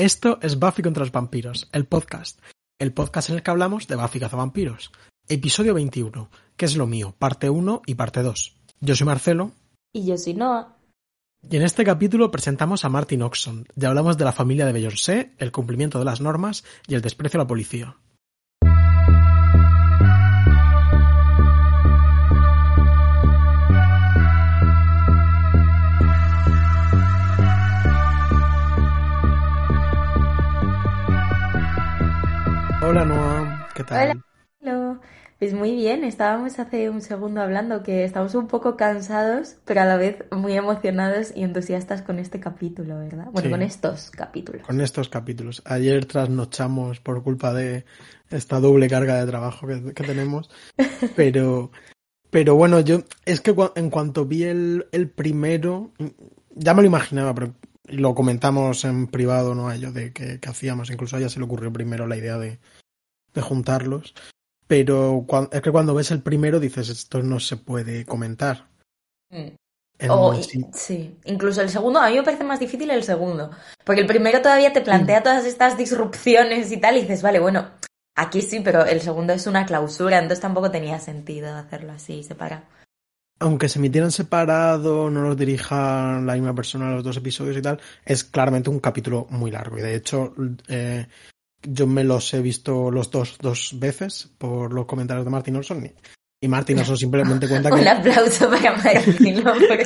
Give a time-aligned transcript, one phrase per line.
[0.00, 2.40] Esto es Buffy contra los vampiros, el podcast.
[2.78, 4.92] El podcast en el que hablamos de Buffy vampiros.
[5.28, 8.56] Episodio 21, que es lo mío, parte 1 y parte 2.
[8.80, 9.52] Yo soy Marcelo.
[9.92, 10.74] Y yo soy Noah.
[11.46, 15.34] Y en este capítulo presentamos a Martin Oxon y hablamos de la familia de Beyoncé,
[15.36, 17.98] el cumplimiento de las normas y el desprecio a la policía.
[32.90, 34.20] Hola Noah, ¿qué tal?
[34.62, 35.00] Hola.
[35.38, 39.84] Pues muy bien, estábamos hace un segundo hablando que estamos un poco cansados, pero a
[39.84, 43.28] la vez muy emocionados y entusiastas con este capítulo, ¿verdad?
[43.30, 44.62] Bueno, con estos capítulos.
[44.62, 45.62] Con estos capítulos.
[45.66, 47.84] Ayer trasnochamos por culpa de
[48.28, 50.50] esta doble carga de trabajo que, tenemos,
[51.14, 51.70] pero,
[52.28, 55.92] pero bueno, yo es que en cuanto vi el, el primero,
[56.56, 59.68] ya me lo imaginaba, pero lo comentamos en privado, ¿no?
[59.68, 62.36] A ello de que, que hacíamos, incluso a ella se le ocurrió primero la idea
[62.36, 62.58] de
[63.34, 64.14] de juntarlos.
[64.66, 68.68] Pero es que cuando ves el primero dices, esto no se puede comentar.
[69.30, 69.48] Mm.
[70.72, 71.18] sí.
[71.24, 73.50] incluso el segundo, a mí me parece más difícil el segundo,
[73.84, 77.68] porque el primero todavía te plantea todas estas disrupciones y tal, y dices, vale, bueno,
[78.14, 82.62] aquí sí, pero el segundo es una clausura, entonces tampoco tenía sentido hacerlo así, separado.
[83.40, 87.80] Aunque se emitieran separado, no los dirija la misma persona los dos episodios y tal,
[88.04, 89.78] es claramente un capítulo muy largo.
[89.78, 90.34] Y de hecho,
[90.68, 91.06] eh,
[91.62, 95.92] yo me los he visto los dos dos veces por los comentarios de Martin Olson
[96.40, 97.80] y Martin Olson simplemente cuenta que...
[97.80, 99.84] Un aplauso para Martin, porque...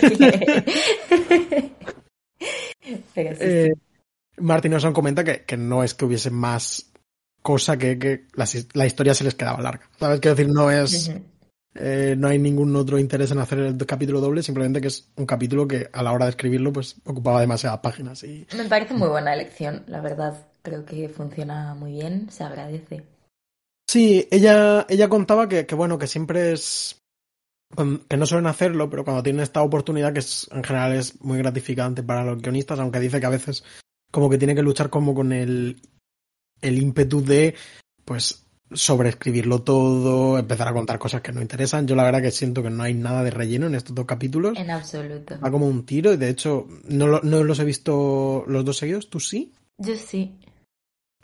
[3.14, 3.72] Eh,
[4.39, 6.92] Martin Olson comenta que, que, no es que hubiese más
[7.42, 9.91] cosa que, que la, historia se les quedaba larga.
[9.98, 10.20] ¿Sabes?
[10.20, 11.11] Quiero decir, no es...
[11.77, 15.27] Eh, no hay ningún otro interés en hacer el capítulo doble, simplemente que es un
[15.27, 18.22] capítulo que a la hora de escribirlo pues ocupaba demasiadas páginas.
[18.22, 18.47] Y...
[18.56, 20.47] Me parece muy buena elección, la verdad.
[20.65, 23.05] Creo que funciona muy bien, se agradece.
[23.87, 27.03] Sí, ella, ella contaba que, que bueno, que siempre es
[28.09, 31.38] que no suelen hacerlo, pero cuando tienen esta oportunidad, que es, en general es muy
[31.38, 33.62] gratificante para los guionistas, aunque dice que a veces
[34.11, 35.83] como que tiene que luchar como con el,
[36.62, 37.55] el ímpetu de,
[38.06, 41.87] pues, sobreescribirlo todo, empezar a contar cosas que no interesan.
[41.87, 44.56] Yo la verdad que siento que no hay nada de relleno en estos dos capítulos.
[44.56, 45.38] En absoluto.
[45.41, 49.11] Va como un tiro y de hecho no, no los he visto los dos seguidos,
[49.11, 49.53] ¿tú sí?
[49.78, 50.38] Yo sí.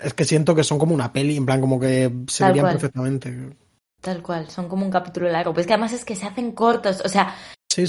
[0.02, 3.56] Es que siento que son como una peli, en plan como que se verían perfectamente.
[4.00, 5.52] Tal cual, son como un capítulo largo.
[5.52, 7.34] Pues que además es que se hacen cortos, o sea,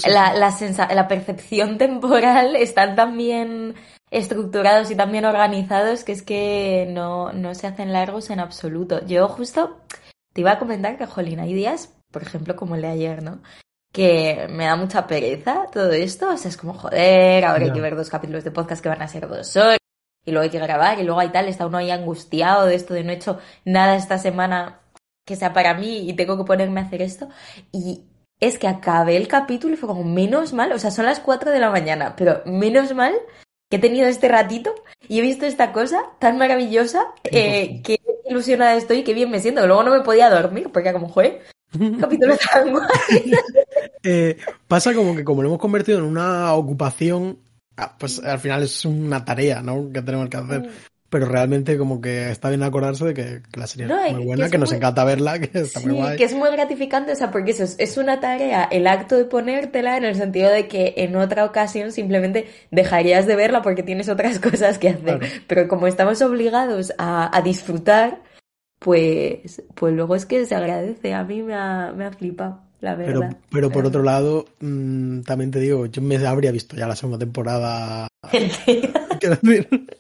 [0.06, 0.54] la, la,
[0.94, 3.76] la, percepción temporal están tan bien
[4.10, 9.06] estructurados y tan bien organizados que es que no, no se hacen largos en absoluto.
[9.06, 9.80] Yo justo
[10.34, 13.42] te iba a comentar que, jolín, hay días, por ejemplo, como el de ayer, ¿no?
[13.94, 16.30] Que me da mucha pereza todo esto.
[16.30, 19.02] O sea, es como, joder, ahora hay que ver dos capítulos de podcast que van
[19.02, 19.81] a ser dos horas
[20.26, 22.94] y luego hay que grabar y luego hay tal, está uno ahí angustiado de esto
[22.94, 24.82] de no he hecho nada esta semana
[25.26, 27.30] que sea para mí y tengo que ponerme a hacer esto.
[27.72, 28.04] Y
[28.40, 31.52] es que acabé el capítulo y fue como menos mal, o sea, son las 4
[31.52, 33.14] de la mañana, pero menos mal
[33.70, 34.76] que he tenido este ratito
[35.08, 39.40] y he visto esta cosa tan maravillosa eh, que ilusionada estoy y que bien me
[39.40, 39.66] siento.
[39.66, 41.42] Luego no me podía dormir porque como, fue
[42.00, 43.32] capítulo tan guay.
[44.04, 44.38] eh,
[44.68, 47.38] pasa como que como lo hemos convertido en una ocupación
[47.78, 49.92] Ah, pues al final es una tarea, ¿no?
[49.92, 50.70] Que tenemos que hacer.
[51.10, 54.58] Pero realmente como que está bien acordarse de que, la serie es muy buena, que,
[54.58, 56.16] nos encanta verla, que está muy guay.
[56.16, 59.98] que es muy gratificante, o sea, porque eso es, una tarea, el acto de ponértela
[59.98, 64.40] en el sentido de que en otra ocasión simplemente dejarías de verla porque tienes otras
[64.40, 65.20] cosas que hacer.
[65.48, 68.22] Pero como estamos obligados a, a, disfrutar,
[68.80, 71.14] pues, pues luego es que se agradece.
[71.14, 72.71] A mí me ha, me ha flipado.
[72.82, 76.96] Pero, pero por otro lado, mm, también te digo, yo me habría visto ya la
[76.96, 78.08] segunda temporada.
[79.20, 80.00] Quiero decir.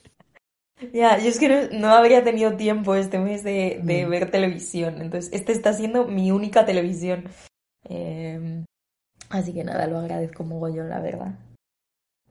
[0.91, 4.09] Ya, yo es que no, habría tenido tiempo este mes de, de mm.
[4.09, 4.99] ver televisión.
[4.99, 7.25] Entonces, este está siendo mi única televisión.
[7.83, 8.65] Em,
[9.29, 11.35] así que nada, lo agradezco mogollón, la verdad.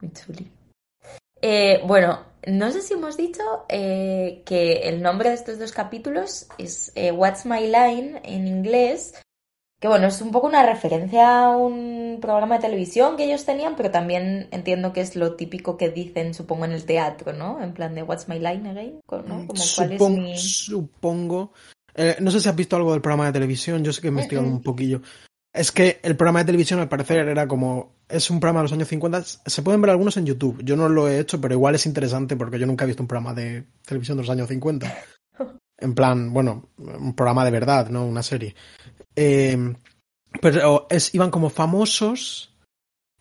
[0.01, 0.51] Muy chuli.
[1.43, 6.49] Eh, bueno, no sé si hemos dicho eh, que el nombre de estos dos capítulos
[6.59, 9.15] es eh, What's My Line en inglés,
[9.81, 13.77] que bueno, es un poco una referencia a un programa de televisión que ellos tenían,
[13.77, 17.63] pero también entiendo que es lo típico que dicen, supongo, en el teatro, ¿no?
[17.63, 19.47] En plan de What's My Line Again, ¿no?
[19.47, 21.53] Como supongo, Supongo.
[21.95, 24.11] Eh, no sé si has visto algo del programa de televisión, yo sé que he
[24.11, 25.01] investigado un poquillo.
[25.53, 27.97] Es que el programa de televisión, al parecer, era como.
[28.07, 29.23] Es un programa de los años 50.
[29.47, 30.63] Se pueden ver algunos en YouTube.
[30.63, 33.09] Yo no lo he hecho, pero igual es interesante porque yo nunca he visto un
[33.09, 34.95] programa de televisión de los años 50.
[35.83, 38.05] En plan, bueno, un programa de verdad, ¿no?
[38.05, 38.55] Una serie.
[39.23, 39.75] Eh,
[40.41, 42.55] pero es, iban como famosos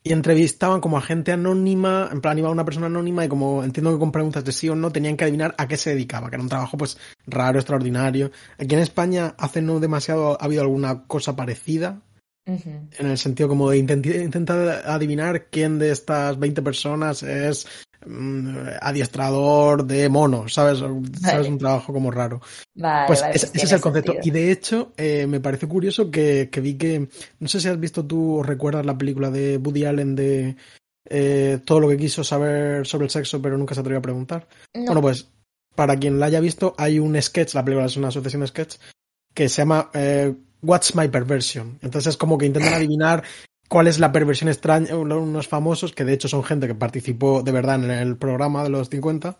[0.01, 3.91] y entrevistaban como a gente anónima, en plan iba una persona anónima y como entiendo
[3.91, 6.37] que con preguntas de sí o no tenían que adivinar a qué se dedicaba, que
[6.37, 6.97] era un trabajo pues
[7.27, 8.31] raro, extraordinario.
[8.57, 12.01] Aquí en España hace no demasiado ha habido alguna cosa parecida,
[12.45, 17.67] en el sentido como de intentar adivinar quién de estas 20 personas es
[18.81, 20.79] adiestrador de monos, ¿sabes?
[21.21, 21.47] ¿sabes?
[21.47, 22.41] Un trabajo como raro.
[23.07, 24.15] pues ese, es el concepto.
[24.23, 27.09] Y de hecho, eh, me parece curioso que, vi que,
[27.39, 30.55] no sé si has visto tú o recuerdas la película de Woody Allen de
[31.09, 34.47] eh, todo lo que quiso saber sobre el sexo pero nunca se atrevió a preguntar.
[34.73, 35.29] Bueno, pues
[35.75, 38.75] para quien la haya visto, hay un sketch, la película es una asociación de sketch,
[39.33, 41.79] que se llama eh, What's My Perversion.
[41.81, 43.23] Entonces es como que intentan adivinar
[43.69, 47.51] cuál es la perversión extraña, unos famosos, que de hecho son gente que participó de
[47.51, 49.37] verdad en el programa de los 50,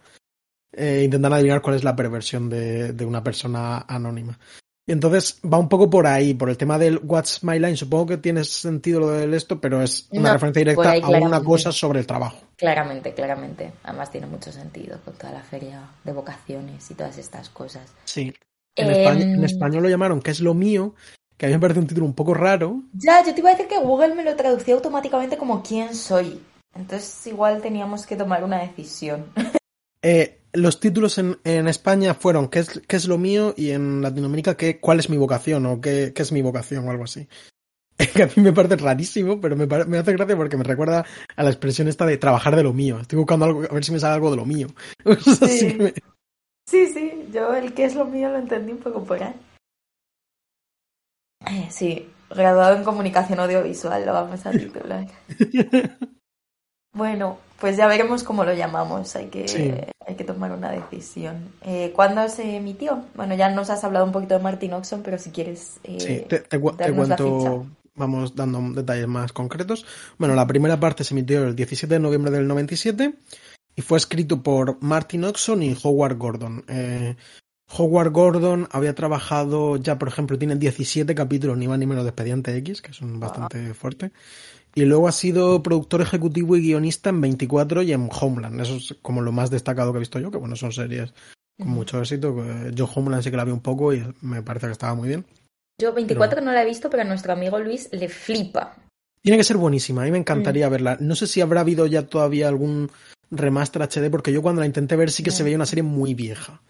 [0.71, 4.39] eh, intentan adivinar cuál es la perversión de, una persona anónima.
[4.87, 7.75] Y entonces va un poco por ahí, por el tema del What's My Line.
[7.75, 11.71] Supongo que tiene sentido lo del esto, pero es una referencia directa a una cosa
[11.71, 12.39] sobre el trabajo.
[12.55, 13.71] Claramente, claramente.
[13.83, 17.93] Además tiene mucho sentido con toda la feria de vocaciones y todas estas cosas.
[18.05, 18.33] Sí.
[18.75, 18.89] En,
[19.21, 20.95] em, español, lo llamaron ¿Qué es lo mío?
[21.39, 22.83] Que a mí me parece un título un poco raro.
[22.91, 26.41] Ya, yo te iba a decir que Google me lo traducía automáticamente como ¿Quién soy?
[26.75, 29.25] Entonces igual teníamos que tomar una decisión.
[30.01, 33.53] Eh, los títulos en, España fueron ¿qué es, ¿qué es, lo mío?
[33.57, 35.65] y en Latinoamérica ¿qué, ¿cuál es mi vocación?
[35.65, 36.87] o qué, es mi vocación?
[36.87, 37.27] o algo así.
[38.15, 41.05] Que a mí me parece rarísimo, pero me, me, hace gracia porque me recuerda
[41.35, 42.97] a la expresión esta de trabajar de lo mío.
[43.01, 44.67] Estoy buscando algo, a ver si me sale algo de lo mío.
[45.45, 45.77] Sí.
[46.65, 49.33] Sí, sí, yo el que es lo mío lo entendí un poco por ahí.
[51.69, 55.07] Sí, graduado en comunicación audiovisual lo vamos a titular.
[56.93, 61.51] bueno, pues ya veremos cómo lo llamamos, hay que, hay que tomar una decisión.
[61.63, 63.03] Eh, ¿Cuándo se emitió?
[63.15, 65.79] Bueno, ya nos has hablado un poquito de Martin Oxon, pero si quieres...
[65.83, 67.65] Eh, sí, te, te cuento,
[67.95, 69.85] vamos dando detalles más concretos.
[70.17, 73.13] Bueno, la primera parte se emitió el 17 de noviembre del 97
[73.75, 76.63] y fue escrito por Martin Oxon y Howard Gordon.
[76.67, 77.15] Eh,
[77.77, 82.09] Howard Gordon había trabajado ya, por ejemplo, tiene 17 capítulos, ni más ni menos de
[82.09, 84.11] Expediente X, que son bastante fuertes.
[84.75, 88.61] Y luego ha sido productor ejecutivo y guionista en 24 y en Homeland.
[88.61, 91.13] Eso es como lo más destacado que he visto yo, que bueno, son series
[91.57, 92.35] con mucho éxito.
[92.71, 95.25] Yo Homeland sí que la vi un poco y me parece que estaba muy bien.
[95.79, 98.75] Yo 24 no la he visto, pero a nuestro amigo Luis le flipa.
[99.21, 100.71] Tiene que ser buenísima, a mí me encantaría mm.
[100.71, 100.97] verla.
[100.99, 102.89] No sé si habrá habido ya todavía algún
[103.31, 106.13] remaster HD, porque yo cuando la intenté ver sí que se veía una serie muy
[106.13, 106.61] vieja.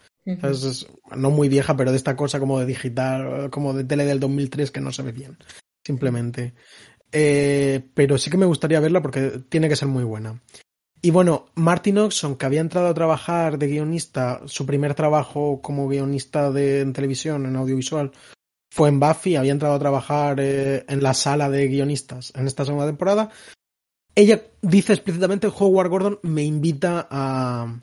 [1.15, 4.71] No muy vieja, pero de esta cosa como de digital, como de tele del 2003
[4.71, 5.37] que no se ve bien,
[5.85, 6.53] simplemente.
[7.11, 10.41] Eh, pero sí que me gustaría verla porque tiene que ser muy buena.
[11.01, 15.87] Y bueno, Martin Oxon, que había entrado a trabajar de guionista, su primer trabajo como
[15.87, 18.11] guionista de, en televisión, en audiovisual,
[18.69, 22.65] fue en Buffy, había entrado a trabajar eh, en la sala de guionistas en esta
[22.65, 23.31] segunda temporada,
[24.19, 27.79] ella dice explícitamente, Howard Gordon me invita a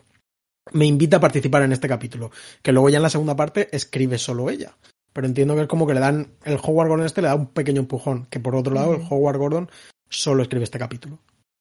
[0.72, 2.30] me invita a participar en este capítulo,
[2.62, 4.76] que luego ya en la segunda parte escribe solo ella.
[5.12, 7.46] Pero entiendo que es como que le dan, el Howard Gordon este le da un
[7.46, 9.70] pequeño empujón, que por otro lado el Howard Gordon
[10.08, 11.18] solo escribe este capítulo.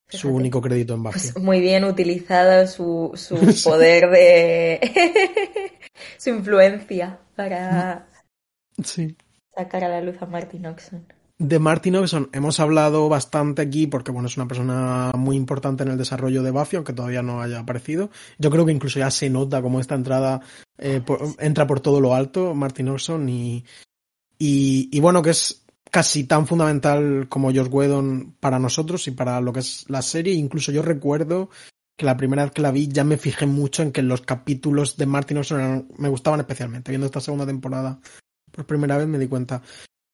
[0.08, 1.32] Su único crédito en Buffy.
[1.32, 5.72] Pues muy bien utilizado su, su poder de...
[6.18, 8.08] su influencia para
[8.84, 9.16] sí.
[9.56, 11.08] sacar a la luz a Martin Oxon.
[11.38, 15.90] De Martin Oxon hemos hablado bastante aquí porque bueno, es una persona muy importante en
[15.90, 18.10] el desarrollo de Buffy, aunque todavía no haya aparecido.
[18.38, 20.40] Yo creo que incluso ya se nota como esta entrada
[20.78, 21.04] eh,
[21.40, 23.66] entra por todo lo alto, Martin Oxon, y,
[24.38, 29.52] y, bueno, que es casi tan fundamental como Josh Whedon para nosotros y para lo
[29.52, 30.34] que es la serie.
[30.34, 31.50] Incluso yo recuerdo
[31.98, 34.96] que la primera vez que la vi ya me fijé mucho en que los capítulos
[34.96, 36.92] de Martin Oxon me gustaban especialmente.
[36.92, 38.00] Viendo esta segunda temporada
[38.52, 39.62] por primera vez me di cuenta.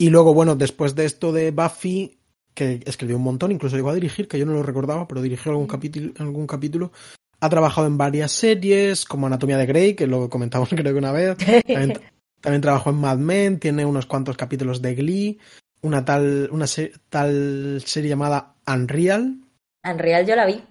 [0.02, 2.18] Y luego, bueno, después de esto de Buffy,
[2.56, 5.52] que escribió un montón, incluso llegó a dirigir, que yo no lo recordaba, pero dirigió
[5.52, 6.92] algún capítulo, algún capítulo.
[7.40, 11.12] Ha trabajado en varias series, como Anatomía de Grey, que lo comentamos creo que una
[11.12, 11.38] vez.
[11.38, 15.40] También, trabajó en Mad Men, tiene unos cuantos capítulos de Glee,
[15.84, 16.66] una tal, una
[17.10, 19.38] tal serie llamada Unreal.
[19.84, 20.64] Unreal yo la vi,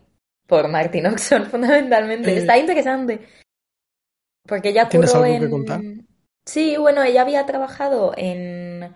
[0.49, 2.33] por Martin Oxon, fundamentalmente.
[2.35, 3.29] Eh, Está interesante.
[4.45, 5.81] Porque ella ¿Tienes algo que contar?
[6.45, 8.93] Sí, bueno, ella había trabajado en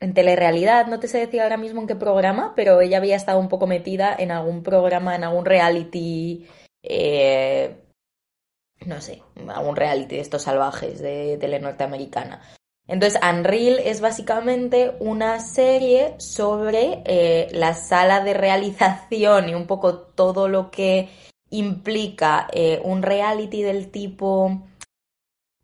[0.00, 3.40] en telerealidad, no te sé decir ahora mismo en qué programa, pero ella había estado
[3.40, 6.46] un poco metida en algún programa, en algún reality,
[6.82, 7.76] eh,
[8.86, 12.42] no sé, algún reality de estos salvajes de tele norteamericana.
[12.86, 19.98] Entonces, Unreal es básicamente una serie sobre eh, la sala de realización y un poco
[19.98, 21.10] todo lo que
[21.50, 24.62] implica eh, un reality del tipo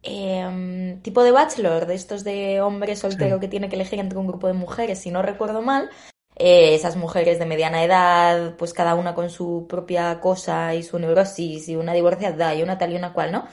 [0.06, 4.26] Em, tipo de bachelor, de estos de hombre soltero que tiene que elegir entre un
[4.26, 5.90] grupo de mujeres, si no recuerdo mal.
[6.36, 10.98] eh, esas mujeres de mediana edad, pues cada una con su propia cosa y su
[10.98, 13.46] neurosis y una divorciada y una tal y una cual, ¿no?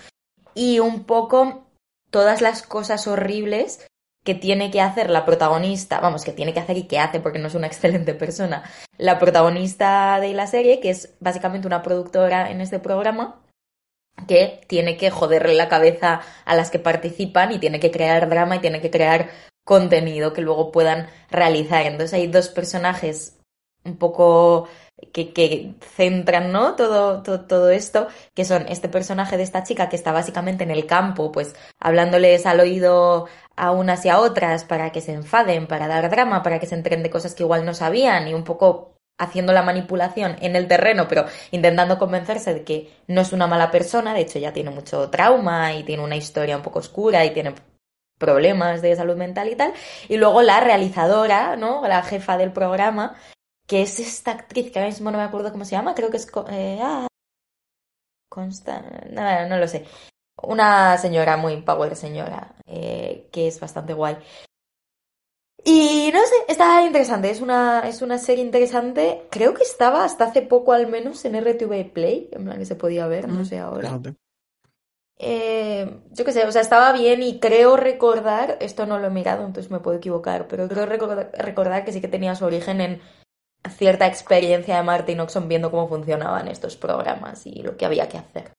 [0.55, 1.67] Y un poco
[2.10, 3.86] todas las cosas horribles
[4.25, 7.39] que tiene que hacer la protagonista, vamos, que tiene que hacer y que hace porque
[7.39, 8.63] no es una excelente persona,
[8.98, 13.41] la protagonista de la serie, que es básicamente una productora en este programa,
[14.27, 18.57] que tiene que joderle la cabeza a las que participan y tiene que crear drama
[18.57, 19.29] y tiene que crear
[19.63, 21.85] contenido que luego puedan realizar.
[21.85, 23.37] Entonces hay dos personajes
[23.83, 24.67] un poco
[25.13, 26.75] que, que centran ¿no?
[26.75, 30.71] Todo, todo, todo, esto, que son este personaje de esta chica que está básicamente en
[30.71, 35.67] el campo, pues hablándoles al oído a unas y a otras para que se enfaden,
[35.67, 38.43] para dar drama, para que se entren de cosas que igual no sabían y un
[38.43, 38.90] poco
[39.21, 43.69] haciendo la manipulación en el terreno, pero intentando convencerse de que no es una mala
[43.69, 47.31] persona, de hecho ya tiene mucho trauma y tiene una historia un poco oscura y
[47.31, 47.53] tiene
[48.17, 49.73] problemas de salud mental y tal,
[50.09, 51.87] y luego la realizadora, ¿no?
[51.87, 53.15] La jefa del programa,
[53.67, 56.17] que es esta actriz que ahora mismo no me acuerdo cómo se llama, creo que
[56.17, 56.27] es...
[56.49, 57.07] Eh, ah,
[59.49, 59.85] no, lo sé.
[60.43, 64.17] Una señora muy power señora, eh, que es bastante guay.
[65.63, 69.27] Y no sé, está interesante, es una, es una serie interesante.
[69.29, 72.75] Creo que estaba hasta hace poco al menos en RTV Play, en plan que se
[72.75, 73.99] podía ver, no sé ahora.
[75.23, 79.11] Eh, yo qué sé, o sea, estaba bien y creo recordar, esto no lo he
[79.11, 83.01] mirado, entonces me puedo equivocar, pero creo recordar que sí que tenía su origen en
[83.69, 88.17] cierta experiencia de Martin Oxon viendo cómo funcionaban estos programas y lo que había que
[88.17, 88.53] hacer.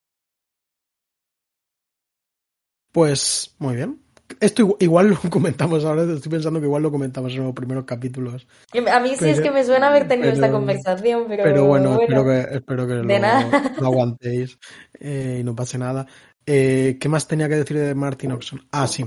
[2.92, 4.01] Pues muy bien.
[4.41, 8.47] Esto igual lo comentamos ahora, estoy pensando que igual lo comentamos en los primeros capítulos.
[8.91, 12.25] A mí sí es que me suena haber tenido esta conversación, pero, pero bueno, espero
[12.25, 14.59] que, espero que lo, aguantéis
[15.01, 16.07] eh, y no pase nada.
[16.45, 18.67] Eh, ¿Qué más tenía que decir de Martin Oxon?
[18.73, 19.05] Ah, sí.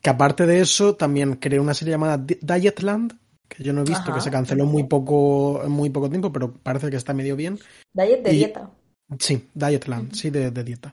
[0.00, 3.18] Que aparte de eso, también creó una serie llamada Dietland,
[3.48, 6.52] que yo no he visto, que se canceló muy poco, en muy poco tiempo, pero
[6.52, 7.58] parece que está medio bien.
[7.92, 8.70] Diet de dieta.
[9.18, 10.92] Sí, Dietland, sí, de, dieta.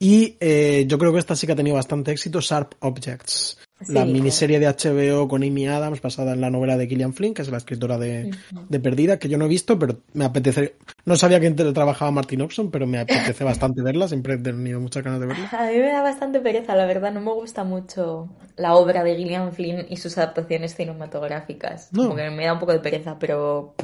[0.00, 4.04] Y eh, yo creo que esta sí que ha tenido bastante éxito, Sharp Objects la
[4.04, 7.50] miniserie de HBO con Amy Adams, basada en la novela de Gillian Flynn, que es
[7.50, 8.30] la escritora de,
[8.68, 10.76] de, Perdida, que yo no he visto, pero me apetece.
[11.06, 15.02] No sabía que trabajaba Martin Oxon, pero me apetece bastante verla, siempre he tenido muchas
[15.02, 15.48] ganas de verla.
[15.52, 19.16] A mí me da bastante pereza, la verdad, no me gusta mucho la obra de
[19.16, 21.90] Gillian Flynn y sus adaptaciones cinematográficas.
[21.94, 23.74] Como que me da un poco de pereza, pero.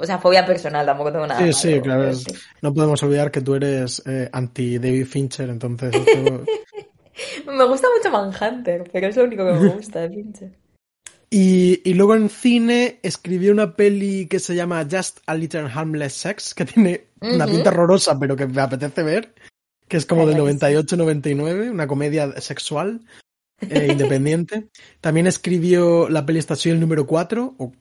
[0.00, 1.44] O sea, fobia personal, tampoco tengo nada.
[1.46, 2.10] Sí, sí, claro.
[2.62, 5.92] No podemos olvidar que tú eres eh, anti-David Fincher, entonces.
[7.46, 10.52] me gusta mucho Manhunter, pero es lo único que me gusta de Fincher.
[11.32, 16.14] Y, y, luego en cine escribió una peli que se llama Just a Little Harmless
[16.14, 19.32] Sex, que tiene una pinta horrorosa, pero que me apetece ver,
[19.86, 23.02] que es como del 98-99, una comedia sexual
[23.60, 24.68] eh, independiente.
[25.00, 27.54] También escribió la peli Estación número 4.
[27.58, 27.72] O...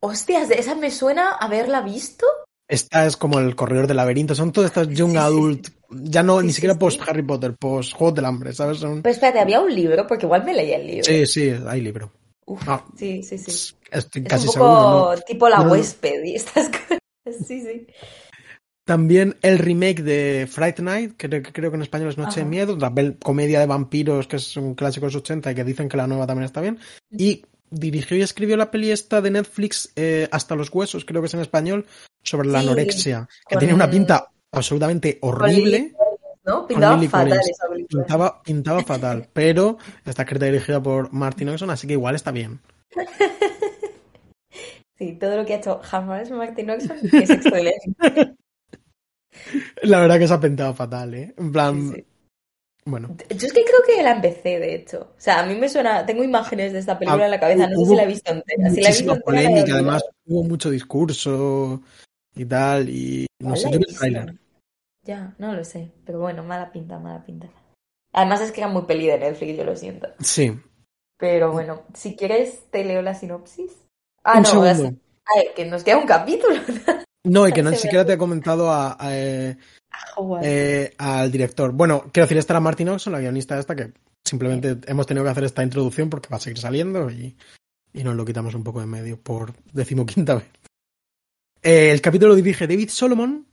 [0.00, 2.26] Hostias, esa me suena haberla visto.
[2.68, 6.52] Esta es como el corredor del laberinto, son todas estas young adult ya no, ni
[6.52, 8.78] siquiera post Harry Potter, post Juegos del Hambre, ¿sabes?
[8.78, 9.02] Son...
[9.02, 11.04] Pero espérate, había un libro, porque igual me leía el libro.
[11.04, 12.12] Sí, sí, hay libro.
[12.46, 13.74] Uf, ah, sí, sí, sí.
[13.90, 16.98] Estoy casi es un poco tipo la huésped y estas cosas.
[17.46, 17.86] Sí, sí.
[18.84, 22.76] También el remake de Fright Night, que creo, que en español es Noche de Miedo,
[22.76, 22.92] la
[23.22, 26.08] comedia de vampiros que es un clásico de los 80 y que dicen que la
[26.08, 26.78] nueva también está bien.
[27.16, 31.26] Y dirigió y escribió la peli esta de Netflix, eh, Hasta los Huesos, creo que
[31.26, 31.86] es en español,
[32.22, 35.94] sobre la anorexia, que tiene una pinta absolutamente horrible.
[36.44, 36.66] ¿no?
[36.66, 37.40] Pintaba fatal
[38.44, 42.60] Pintaba, fatal, pero está escrita y dirigida por Martin Oxon, así que igual está bien.
[45.00, 47.94] Sí, todo lo que ha hecho jamás Martin Oxon es excelente.
[49.82, 51.34] La verdad que se ha pintado fatal, ¿eh?
[51.38, 52.04] En plan...
[52.84, 53.16] Bueno.
[53.28, 55.12] Yo es que creo que la empecé, de hecho.
[55.16, 56.04] O sea, a mí me suena...
[56.06, 58.70] Tengo imágenes de esta película en la cabeza, no sé si la he visto entera.
[58.70, 61.82] Si la he visto polémica, además hubo mucho discurso
[62.34, 64.34] y tal, y no sé, yo el trailer.
[65.04, 65.90] Ya, no lo sé.
[66.04, 67.48] Pero bueno, mala pinta, mala pinta.
[68.12, 70.08] Además es que era muy peli de Netflix, yo lo siento.
[70.20, 70.58] Sí.
[71.18, 73.72] Pero bueno, si quieres te leo la sinopsis.
[74.24, 74.62] Ah, no,
[75.54, 76.60] que nos queda un capítulo.
[77.24, 79.56] No, y que no ni siquiera te he comentado a, eh,
[80.42, 81.72] eh, al director.
[81.72, 83.92] Bueno, quiero decir, esta era Martin Oxon, la guionista esta, que
[84.24, 87.36] simplemente hemos tenido que hacer esta introducción porque va a seguir saliendo y,
[87.92, 90.50] y nos lo quitamos un poco de medio por decimoquinta vez.
[91.62, 93.46] Eh, el capítulo lo dirige David Solomon,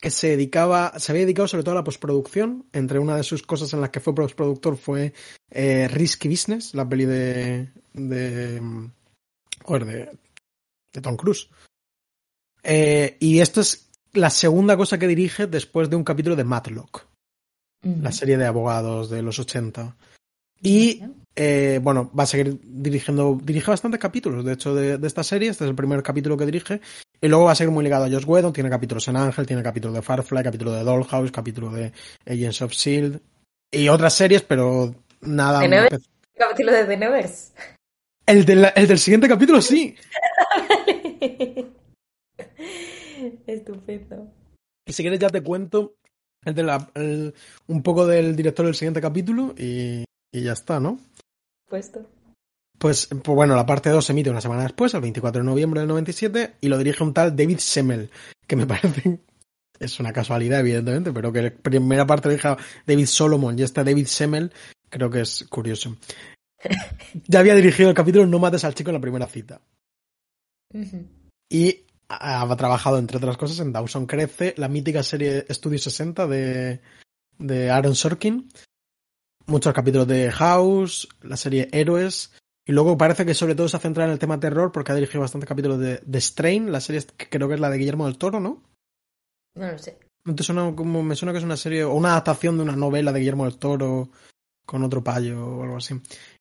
[0.00, 2.66] que se dedicaba, se había dedicado sobre todo a la postproducción.
[2.72, 5.12] Entre una de sus cosas en las que fue postproductor fue
[5.50, 8.62] eh, Risky Business, la peli de, de,
[9.64, 9.84] joder,
[10.92, 11.48] de, Tom Cruise.
[13.20, 17.06] Y esto es la segunda cosa que dirige después de un capítulo de Matlock,
[17.82, 19.96] la serie de abogados de los 80.
[20.60, 21.02] Y
[21.36, 25.64] eh, bueno, va a seguir dirigiendo, dirige bastantes capítulos, de hecho, de, esta serie, este
[25.64, 26.80] es el primer capítulo que dirige,
[27.20, 29.62] y luego va a seguir muy ligado a Josh Whedon, tiene capítulos en Ángel, tiene
[29.62, 31.92] capítulos de Firefly, capítulo de Dollhouse, capítulo de
[32.26, 33.20] Agents of S.H.I.E.L.D.,
[33.70, 35.64] y otras series, pero nada...
[35.64, 35.88] ¿El
[36.36, 37.52] capítulo de The Nevers?
[38.26, 39.94] El, el del siguiente capítulo, sí.
[43.46, 44.32] Estupendo.
[44.86, 45.94] Y si quieres ya te cuento
[46.44, 46.90] el de la,
[47.66, 50.98] un poco del director del siguiente capítulo y, y ya está, ¿no?
[51.68, 52.06] Puesto.
[52.78, 55.80] Pues, pues, bueno, la parte 2 se emite una semana después, el 24 de noviembre
[55.80, 58.10] del 97, y lo dirige un tal David Semmel,
[58.46, 59.18] que me parece,
[59.80, 62.56] es una casualidad evidentemente, pero que la primera parte dirige
[62.86, 64.52] David Solomon y esta David Semmel,
[64.88, 65.96] creo que es curioso.
[67.26, 69.60] ya había dirigido el capítulo No mates al chico en la primera cita.
[71.50, 76.80] Y ha, trabajado, entre otras cosas, en Dawson Crece, la mítica serie Studio 60 de,
[77.38, 78.48] de Aaron Sorkin,
[79.46, 82.32] muchos capítulos de House, la serie Héroes,
[82.66, 84.94] y luego parece que sobre todo se ha centrado en el tema terror porque ha
[84.94, 88.06] dirigido bastantes capítulos de, de Strain, la serie que creo que es la de Guillermo
[88.06, 88.62] del Toro, ¿no?
[89.54, 89.98] No lo sé.
[90.40, 93.20] suena como, me suena que es una serie o una adaptación de una novela de
[93.20, 94.10] Guillermo del Toro
[94.66, 95.94] con otro payo o algo así.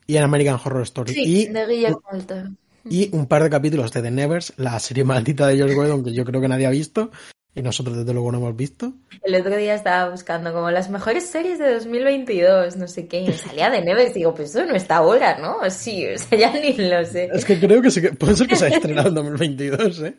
[0.05, 1.13] Y en American Horror Story.
[1.13, 2.49] Sí, de Guillermo del Toro.
[2.89, 6.13] Y un par de capítulos de The Nevers, la serie maldita de George Whedon que
[6.13, 7.11] yo creo que nadie ha visto
[7.57, 8.93] y nosotros desde luego no hemos visto.
[9.23, 13.33] El otro día estaba buscando como las mejores series de 2022, no sé qué, y
[13.33, 15.67] salía de Nevers y digo, pues eso no está ahora, ¿no?
[15.71, 17.29] Sí, o sea, ya ni lo sé.
[17.33, 20.17] Es que creo que puede ser que se haya estrenado en 2022, ¿eh?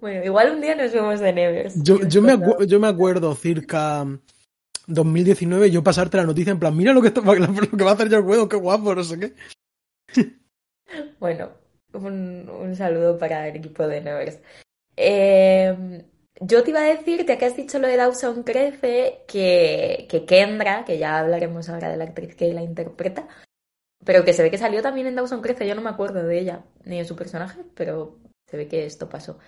[0.00, 1.82] Bueno, igual un día nos vemos de Nevers.
[1.82, 4.06] Yo, yo, me, yo me acuerdo circa
[4.86, 8.08] 2019 yo pasarte la noticia en plan, mira lo que, lo que va a hacer
[8.08, 9.34] George Whedon, qué guapo, no sé qué.
[11.18, 11.50] Bueno,
[11.92, 14.38] un, un saludo para el equipo de Nevers.
[14.96, 16.04] Eh,
[16.40, 20.24] yo te iba a decir, ya que has dicho lo de Dawson Crece, que, que
[20.24, 23.26] Kendra, que ya hablaremos ahora de la actriz que la interpreta,
[24.04, 26.38] pero que se ve que salió también en Dawson Crece, yo no me acuerdo de
[26.38, 29.38] ella ni de su personaje, pero se ve que esto pasó.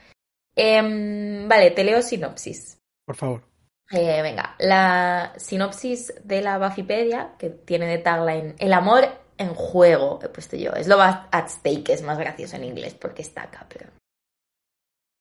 [0.56, 2.78] Em, vale, te leo sinopsis.
[3.04, 3.44] Por favor.
[3.92, 9.08] Eh, venga, la sinopsis de la Buffypedia, que tiene de tagline El amor
[9.40, 10.72] en juego, he puesto yo.
[10.72, 13.86] Es lo at stake, es más gracioso en inglés porque está acá, pero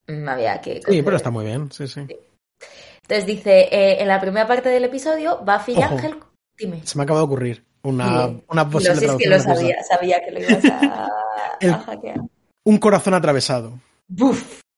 [0.07, 0.81] no había que...
[0.85, 2.01] Sí, pero está muy bien, sí, sí.
[2.01, 6.19] Entonces dice, eh, en la primera parte del episodio, Buffy y Ángel...
[6.57, 6.85] Dime.
[6.85, 10.25] Se me acaba de ocurrir una, una posible no sé, es que lo sabía, sabía
[10.25, 11.07] que lo ibas a,
[11.85, 12.19] hackear.
[12.65, 13.79] Un corazón atravesado.
[14.07, 14.61] ¡Buf!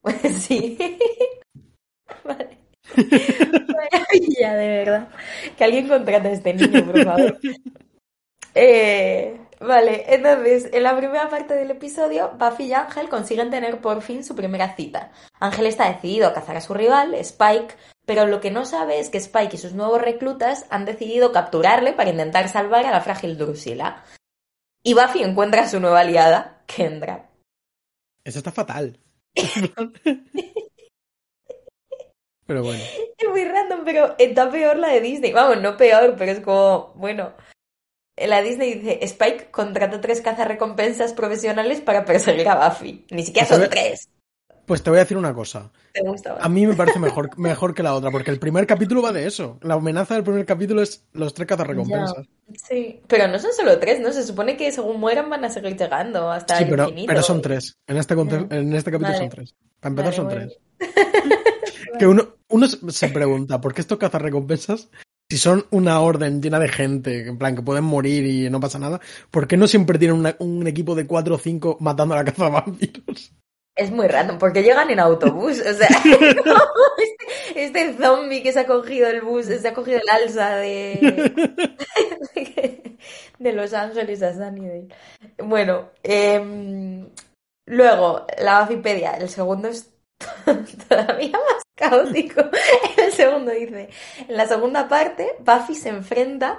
[0.00, 0.78] Pues sí.
[2.24, 2.56] vale.
[4.40, 5.08] ya, de verdad.
[5.58, 7.38] Que alguien contrate a este niño, por favor.
[8.54, 14.02] Eh, vale, entonces, en la primera parte del episodio, Buffy y Ángel consiguen tener por
[14.02, 15.12] fin su primera cita.
[15.40, 17.74] Ángel está decidido a cazar a su rival, Spike,
[18.06, 21.92] pero lo que no sabe es que Spike y sus nuevos reclutas han decidido capturarle
[21.92, 24.02] para intentar salvar a la frágil Drusilla.
[24.82, 27.28] Y Buffy encuentra a su nueva aliada, Kendra.
[28.24, 28.98] Eso está fatal.
[32.46, 32.82] pero bueno.
[33.18, 35.32] Es muy random, pero está peor la de Disney.
[35.32, 37.34] Vamos, no peor, pero es como, bueno,
[38.26, 43.04] la Disney dice, Spike contrata tres cazarrecompensas profesionales para perseguir a Buffy.
[43.10, 44.08] Ni siquiera pues son tres.
[44.68, 45.72] Pues te voy a decir una cosa.
[45.94, 46.36] ¿Te gusta?
[46.38, 49.26] A mí me parece mejor, mejor que la otra, porque el primer capítulo va de
[49.26, 49.58] eso.
[49.62, 52.26] La amenaza del primer capítulo es los tres cazarrecompensas.
[52.68, 54.12] sí, pero no son solo tres, ¿no?
[54.12, 57.08] Se supone que según mueran van a seguir llegando hasta el pero, infinito.
[57.08, 57.78] pero son tres.
[57.86, 59.54] En este, en este capítulo son tres.
[59.80, 60.58] Para empezar son tres.
[61.98, 64.90] que uno, uno se pregunta, ¿por qué estos cazarrecompensas
[65.30, 68.78] si son una orden llena de gente, en plan que pueden morir y no pasa
[68.78, 72.24] nada, ¿por qué no siempre tienen un equipo de cuatro o cinco matando a la
[72.24, 73.32] caza de vampiros?
[73.76, 75.60] Es muy random, porque llegan en autobús.
[75.60, 75.88] O sea,
[77.56, 81.36] este, este, zombie que se ha cogido el bus, se ha cogido el alza de,
[83.38, 84.88] de Los Ángeles a Sunnydale.
[85.44, 87.06] Bueno, eh,
[87.66, 89.92] luego, la Wikipedia, el segundo es
[90.88, 92.42] todavía más caótico.
[92.96, 93.88] El segundo dice,
[94.26, 96.58] en la segunda parte, Buffy se enfrenta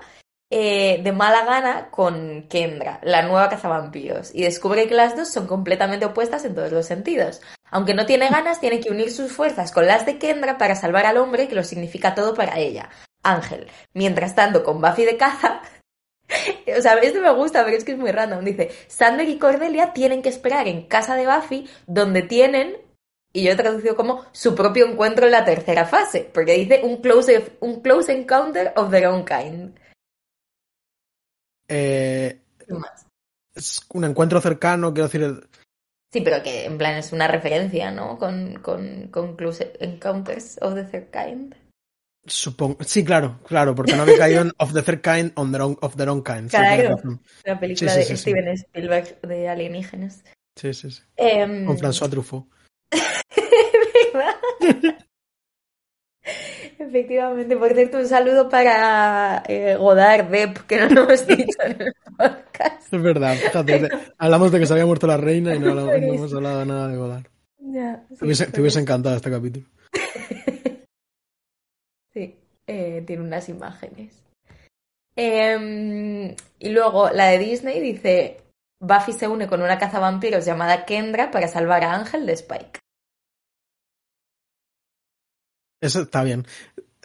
[0.50, 5.48] eh, de mala gana con Kendra, la nueva cazavampiros, y descubre que las dos son
[5.48, 7.42] completamente opuestas en todos los sentidos.
[7.72, 11.06] Aunque no tiene ganas, tiene que unir sus fuerzas con las de Kendra para salvar
[11.06, 12.90] al hombre que lo significa todo para ella,
[13.22, 13.68] Ángel.
[13.94, 15.62] Mientras tanto, con Buffy de caza,
[16.78, 18.44] O sea, esto me gusta, pero es que es muy random.
[18.44, 22.78] Dice, Sander y Cordelia tienen que esperar en casa de Buffy, donde tienen
[23.32, 26.98] y yo he traducido como su propio encuentro en la tercera fase, porque dice un
[26.98, 29.78] close, un close encounter of their own kind.
[31.68, 32.42] Eh,
[33.56, 35.50] es un encuentro cercano, quiero decir.
[36.12, 38.18] Sí, pero que en plan es una referencia, ¿no?
[38.18, 41.56] Con, con, con close encounters of the third kind.
[42.26, 45.62] Supongo, sí, claro, claro, porque no había caído en Of the Third Kind on their
[45.62, 46.50] own, of their own kind.
[46.50, 46.98] Claro,
[47.46, 50.24] la película de Steven Spielberg de alienígenas.
[50.56, 51.02] Sí, sí, sí.
[51.16, 52.46] Em, Con François Truffaut.
[54.14, 54.36] ¿Verdad?
[56.80, 61.82] Efectivamente, por cierto, un saludo para eh, Godard, Depp, que no lo hemos dicho en
[61.82, 62.94] el podcast.
[62.94, 66.34] Es verdad, fíjate, hablamos de que se había muerto la reina y no, no hemos
[66.34, 67.26] hablado nada de Godard.
[67.60, 69.66] Ya, te, hubiese, encantado este capítulo.
[72.14, 74.24] sí, eh, tiene unas imágenes.
[75.16, 78.38] Em, y luego la de Disney dice:
[78.80, 82.80] Buffy se une con una cazavampiros llamada Kendra para salvar a Ángel de Spike.
[85.82, 86.46] Eso está bien.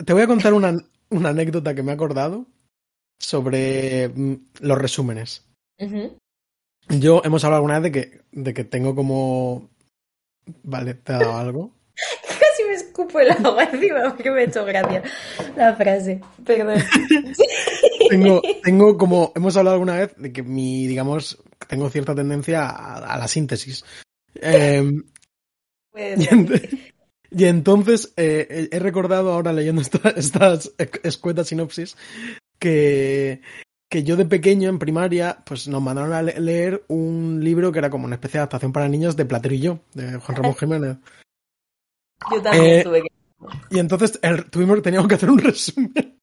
[0.05, 0.75] Te voy a contar una,
[1.11, 2.47] una anécdota que me he acordado
[3.19, 5.47] sobre mm, los resúmenes.
[6.89, 9.71] Yo hemos hablado alguna vez de que, de que tengo como.
[10.63, 11.71] Vale, ¿te ha dado algo?
[12.29, 15.03] Casi me escupo el agua encima porque me ha hecho gracia
[15.57, 16.21] la frase.
[16.45, 16.83] Perdón.
[18.11, 19.33] tengo, tengo como.
[19.35, 23.85] Hemos hablado alguna vez de que mi, digamos, tengo cierta tendencia a, la síntesis.
[25.97, 26.21] Eh,
[27.31, 30.73] y entonces eh, he recordado ahora leyendo estas
[31.05, 31.97] escuetas sinopsis
[32.59, 33.43] que,
[33.95, 37.91] que yo de pequeño en primaria pues nos mandaron a leer un libro que era
[37.91, 40.97] como una especie de adaptación para niños de Platero y yo, de Juan Ramón Jiménez.
[42.33, 43.09] Yo también eh, tuve que...
[43.71, 44.19] Y entonces
[44.51, 46.19] tuvimos, teníamos que hacer un resumen.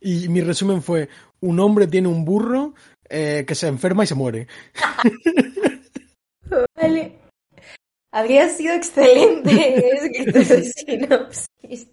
[0.00, 1.08] Y mi resumen fue,
[1.40, 2.74] un hombre tiene un burro
[3.08, 4.46] eh, que se enferma y se muere.
[6.76, 7.18] vale.
[8.10, 11.88] Habría sido excelente de sinopsis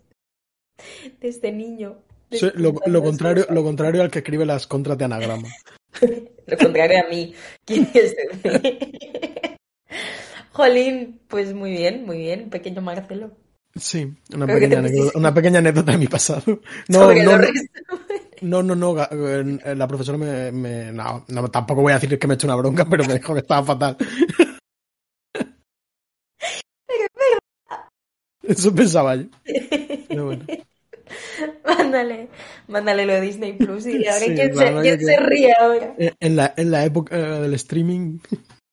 [1.19, 1.97] de este niño.
[2.55, 5.49] lo, contrario, lo contrario al que escribe las contras de anagrama.
[6.47, 7.33] lo contrario a mí.
[7.65, 8.15] ¿Quién es
[10.51, 13.31] Jolín, pues muy bien, muy bien, pequeño Marcelo.
[13.75, 16.59] Sí, una pequeña, anécdota, una pequeña, anécdota, de mi pasado.
[16.87, 18.95] No, no, no, no, no,
[19.75, 22.85] la profesora me, me no, tampoco voy a decir que me he hecho una bronca,
[22.85, 23.97] pero me dijo que estaba fatal.
[28.43, 29.25] Eso pensaba yo.
[31.65, 32.29] Mándale,
[32.67, 35.95] mándale lo de Disney Plus y a ver quién, se, ríe ahora.
[35.97, 38.19] En la, en la época del streaming.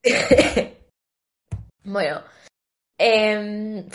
[1.84, 2.22] bueno,
[2.98, 3.86] em,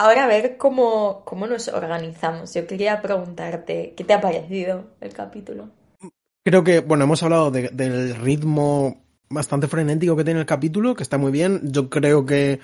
[0.00, 2.54] ahora a ver cómo, cómo nos organizamos.
[2.54, 5.68] Yo quería preguntarte, ¿qué te ha parecido el capítulo?
[6.42, 11.18] Creo que, bueno, hemos hablado del ritmo bastante frenético que tiene el capítulo, que está
[11.18, 11.60] muy bien.
[11.70, 12.60] Yo creo que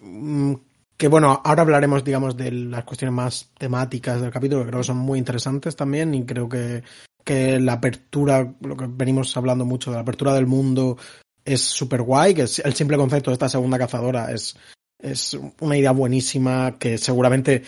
[0.00, 0.54] mm,
[0.98, 4.86] que bueno, ahora hablaremos, digamos, de las cuestiones más temáticas del capítulo, que creo que
[4.86, 6.82] son muy interesantes también, y creo que,
[7.24, 10.98] que la apertura, lo que venimos hablando mucho de la apertura del mundo,
[11.42, 14.58] es súper guay, que el simple concepto de esta segunda cazadora es,
[15.02, 17.62] es una idea buenísima que seguramente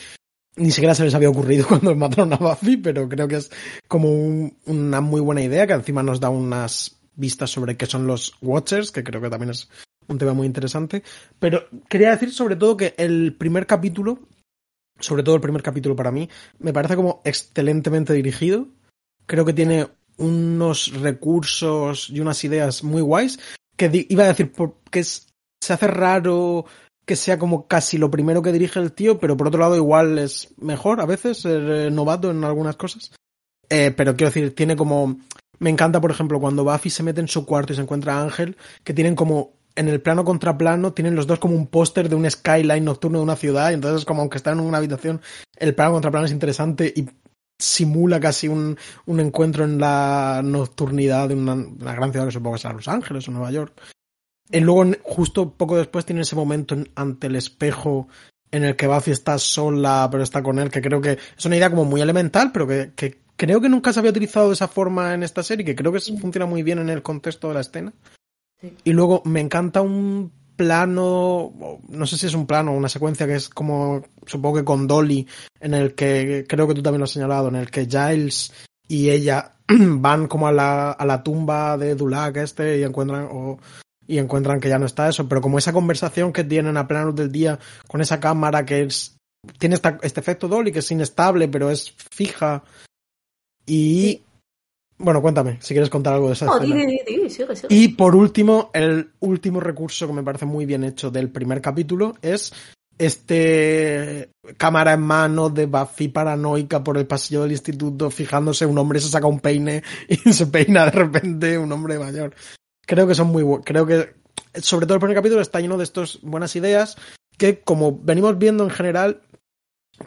[0.56, 3.50] ni siquiera se les había ocurrido cuando mataron a Buffy, pero creo que es
[3.88, 4.10] como
[4.66, 8.90] una muy buena idea, que encima nos da unas vistas sobre qué son los Watchers,
[8.90, 9.68] que creo que también es
[10.08, 11.02] un tema muy interesante.
[11.38, 14.18] Pero quería decir sobre todo que el primer capítulo,
[14.98, 18.68] sobre todo el primer capítulo para mí, me parece como excelentemente dirigido.
[19.26, 23.38] Creo que tiene unos recursos y unas ideas muy guays.
[23.76, 24.52] Que iba a decir
[24.90, 26.66] que se hace raro
[27.04, 30.18] que sea como casi lo primero que dirige el tío, pero por otro lado igual
[30.18, 33.12] es mejor a veces ser eh, novato en algunas cosas.
[33.68, 35.18] Eh, pero quiero decir, tiene como...
[35.58, 38.22] Me encanta, por ejemplo, cuando Buffy se mete en su cuarto y se encuentra a
[38.22, 42.08] Ángel, que tienen como en el plano contra plano tienen los dos como un póster
[42.08, 45.20] de un skyline nocturno de una ciudad, y entonces como aunque están en una habitación,
[45.56, 47.06] el plano contra plano es interesante y
[47.58, 51.54] simula casi un, un encuentro en la nocturnidad de una,
[51.94, 53.80] gran ciudad que supongo que será Los Ángeles o Nueva York.
[54.50, 58.08] Y luego, justo poco después, tiene ese momento ante el espejo
[58.50, 61.56] en el que Buffy está sola, pero está con él, que creo que es una
[61.56, 64.68] idea como muy elemental, pero que, que creo que nunca se había utilizado de esa
[64.68, 67.60] forma en esta serie, que creo que funciona muy bien en el contexto de la
[67.60, 67.92] escena.
[68.84, 73.26] Y luego me encanta un plano, no sé si es un plano o una secuencia
[73.26, 75.26] que es como, supongo que con Dolly,
[75.60, 78.52] en el que, creo que tú también lo has señalado, en el que Giles
[78.86, 83.58] y ella van como a la, a la tumba de Dulac este y encuentran, o,
[84.06, 87.12] y encuentran que ya no está eso, pero como esa conversación que tienen a pleno
[87.12, 89.16] del día con esa cámara que es,
[89.58, 92.62] tiene este efecto Dolly que es inestable pero es fija.
[93.66, 94.22] Y
[94.98, 96.46] bueno, cuéntame, si quieres contar algo de esa
[97.68, 102.14] Y por último, el último recurso que me parece muy bien hecho del primer capítulo
[102.22, 102.52] es
[102.98, 109.00] este cámara en mano de Buffy paranoica por el pasillo del instituto, fijándose un hombre
[109.00, 112.34] se saca un peine y se peina de repente un hombre mayor.
[112.86, 113.64] Creo que son muy buenos.
[113.64, 114.14] Creo que,
[114.60, 116.96] sobre todo el primer capítulo está lleno de estas buenas ideas
[117.38, 119.22] que, como venimos viendo en general,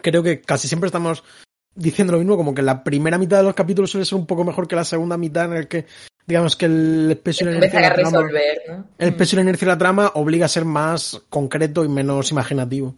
[0.02, 1.24] creo que casi siempre estamos
[1.74, 4.44] diciendo lo mismo, como que la primera mitad de los capítulos suele ser un poco
[4.44, 5.86] mejor que la segunda mitad en el que
[6.26, 8.28] digamos que el peso y la inercia de la trama,
[8.98, 9.16] el mm.
[9.16, 12.96] peso y la inercia de la trama obliga a ser más concreto y menos imaginativo.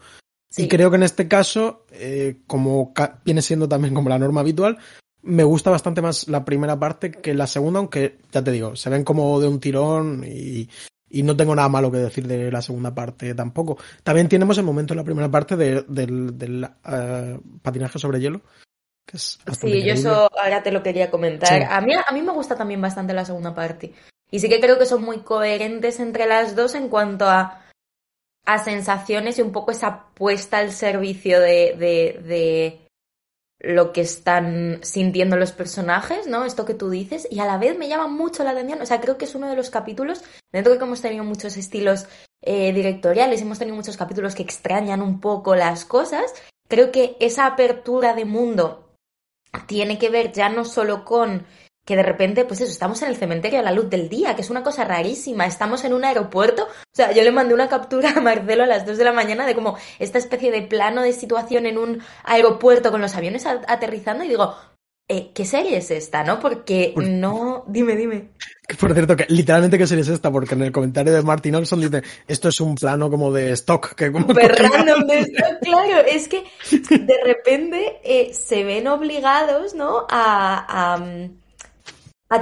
[0.57, 4.79] Y creo que en este caso, eh, como viene siendo también como la norma habitual,
[5.23, 8.91] me gusta bastante más la primera parte que la segunda, aunque ya te digo, se
[8.91, 10.69] ven como de un tirón y,
[11.11, 13.79] y no tengo nada malo que decir de la segunda parte tampoco.
[14.03, 18.41] También tenemos el momento en la primera parte del, eh, patinaje sobre hielo,
[19.17, 21.63] sí, yo eso ahora te lo quería comentar.
[21.63, 23.93] A, mí, a mí me gusta también bastante la segunda parte.
[24.31, 27.65] Y sí que creo que son muy coherentes entre las dos en cuanto a,
[28.45, 32.88] a sensaciones y un poco esa puesta al servicio de, de, de
[33.61, 36.45] lo que están sintiendo los personajes, ¿no?
[36.45, 39.01] Esto que tú dices, y a la vez me llama mucho la atención, o sea,
[39.01, 42.07] creo que es uno de los capítulos, dentro de que hemos tenido muchos estilos
[42.41, 46.33] eh, directoriales, hemos tenido muchos capítulos que extrañan un poco las cosas,
[46.69, 48.95] creo que esa apertura de mundo
[49.67, 51.47] tiene que ver ya no solo con
[51.89, 54.43] que de repente, pues eso, estamos en el cementerio a la luz del día, que
[54.43, 58.11] es una cosa rarísima, estamos en un aeropuerto, o sea, yo le mandé una captura
[58.15, 61.15] a Marcelo a las 2 de la mañana de como esta especie de plano de
[61.15, 64.55] situación en un aeropuerto con los aviones aterrizando y digo,
[65.09, 66.39] eh, ¿qué serie es esta, no?
[66.41, 67.65] Porque no...
[67.67, 68.33] Dime, dime.
[68.79, 71.81] Por cierto, que literalmente qué serie es esta, porque en el comentario de Martin Olson
[71.81, 73.95] dice, esto es un plano como de stock.
[73.95, 76.07] Que como random de stock, claro.
[76.07, 80.07] Es que de repente eh, se ven obligados, ¿no?
[80.11, 81.03] A, a,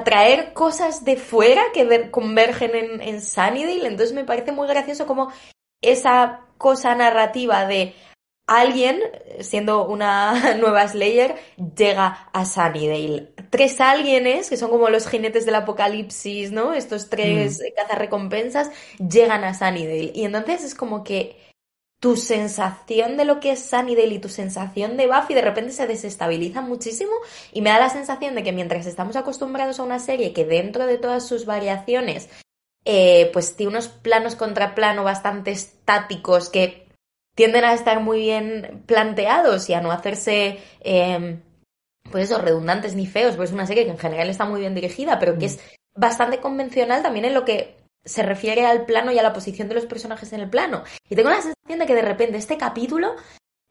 [0.05, 3.87] traer cosas de fuera que convergen en, en Sunnydale.
[3.87, 5.33] Entonces me parece muy gracioso como
[5.81, 7.95] esa cosa narrativa de
[8.47, 9.01] alguien,
[9.41, 11.37] siendo una nueva Slayer,
[11.77, 13.33] llega a Sunnydale.
[13.51, 16.75] Tres alguienes, que son como los jinetes del apocalipsis, ¿no?
[16.75, 17.75] Estos tres mm.
[17.77, 20.13] cazarrecompensas, llegan a Sunnydale.
[20.15, 21.37] Y entonces es como que
[22.01, 25.87] tu sensación de lo que es Sunnydale y tu sensación de Buffy de repente se
[25.87, 27.13] desestabiliza muchísimo
[27.53, 30.87] y me da la sensación de que mientras estamos acostumbrados a una serie que dentro
[30.87, 32.29] de todas sus variaciones
[32.85, 36.87] eh, pues tiene unos planos contra plano bastante estáticos que
[37.35, 41.39] tienden a estar muy bien planteados y a no hacerse, eh,
[42.11, 44.75] pues eso, redundantes ni feos, pues es una serie que en general está muy bien
[44.75, 45.51] dirigida, pero que mm.
[45.51, 45.61] es
[45.95, 47.76] bastante convencional también en lo que
[48.07, 50.85] se refiere al plano y a la posición de los personajes en el plano.
[51.11, 53.17] Y tengo la sensación de que de repente este capítulo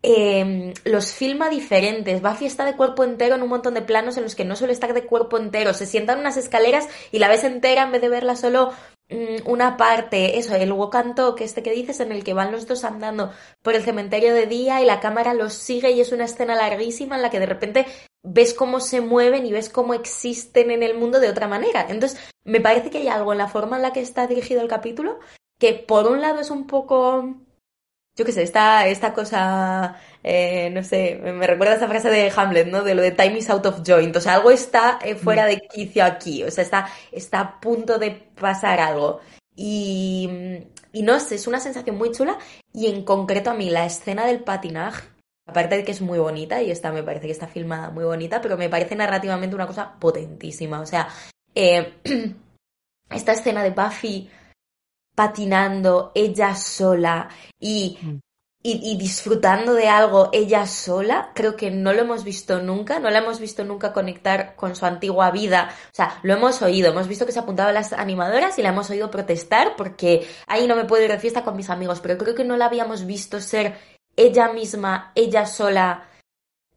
[0.03, 2.21] eh, los filma diferentes.
[2.21, 4.73] Buffy está de cuerpo entero en un montón de planos en los que no suele
[4.73, 5.73] estar de cuerpo entero.
[5.73, 8.71] Se sientan unas escaleras y la ves entera en vez de verla solo
[9.45, 12.65] una parte, eso, el walk and talk, este que dices, en el que van los
[12.67, 16.25] dos andando por el cementerio de día y la cámara los sigue y es una
[16.25, 17.85] escena larguísima en la que de repente
[18.23, 21.85] ves cómo se mueven y ves cómo existen en el mundo de otra manera.
[21.87, 24.67] Entonces, me parece que hay algo en la forma en la que está dirigido el
[24.67, 25.19] capítulo
[25.59, 27.35] que por un lado es un poco
[28.15, 32.67] yo qué sé, esta, esta cosa, eh, no sé, me recuerda esa frase de Hamlet,
[32.67, 32.81] ¿no?
[32.81, 34.15] De lo de time is out of joint.
[34.15, 35.49] O sea, algo está eh, fuera mm.
[35.49, 36.43] de quicio aquí.
[36.43, 39.19] O sea, está, está a punto de pasar algo.
[39.53, 40.29] Y,
[40.93, 42.37] y no sé, es una sensación muy chula.
[42.71, 45.03] Y en concreto a mí, la escena del patinaje,
[45.45, 48.39] aparte de que es muy bonita, y esta me parece que está filmada muy bonita,
[48.39, 50.79] pero me parece narrativamente una cosa potentísima.
[50.79, 51.09] O sea,
[51.53, 51.95] eh,
[53.09, 54.29] esta escena de Buffy
[55.15, 58.19] patinando ella sola y, mm.
[58.61, 63.09] y, y, disfrutando de algo ella sola, creo que no lo hemos visto nunca, no
[63.09, 65.69] la hemos visto nunca conectar con su antigua vida.
[65.91, 68.69] O sea, lo hemos oído, hemos visto que se apuntaba a las animadoras y la
[68.69, 72.17] hemos oído protestar porque ahí no me puedo ir de fiesta con mis amigos, pero
[72.17, 73.75] creo que no la habíamos visto ser
[74.17, 76.09] ella misma, ella sola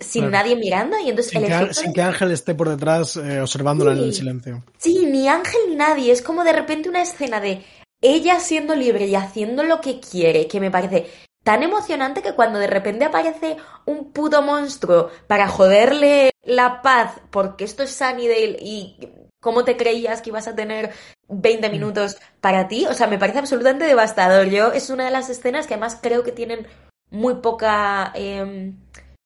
[0.01, 4.15] sin nadie mirando y entonces sin, que, Ángel esté por detrás eh, observándola en el
[4.15, 4.63] silencio.
[4.79, 7.65] Sí, ni Ángel ni nadie, es como de repente una escena de
[8.01, 11.11] ella siendo libre y haciendo lo que quiere, que me parece
[11.43, 13.57] tan emocionante que cuando de repente aparece
[13.87, 18.99] un puto monstruo para joderle la paz, porque esto es Sunnydale y
[19.41, 20.93] cómo te creías que ibas a tener
[21.29, 21.73] 20 mm.
[21.73, 24.49] minutos para ti, o sea, me parece absolutamente devastador.
[24.49, 26.67] Yo es una de las escenas que además creo que tienen
[27.11, 28.13] muy poca...
[28.15, 28.79] Em,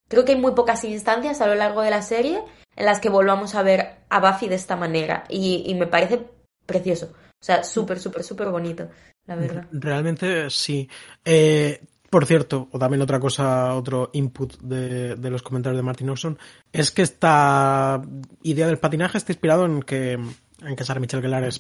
[0.09, 2.43] creo que hay muy pocas instancias a lo largo de la serie
[2.77, 6.21] en las que volvamos a ver a Buffy de esta manera y me parece
[6.67, 7.13] precioso.
[7.43, 8.89] O sea, súper, súper, súper bonito,
[9.27, 9.67] la verdad.
[9.73, 10.89] Realmente sí.
[11.25, 16.39] Eh, por cierto, o también otra cosa, otro input de, los comentarios de Martin Olson,
[16.71, 18.01] es que esta
[18.45, 21.51] idea del patinaje está inspirado en que, en que Sarah Michelle Gellar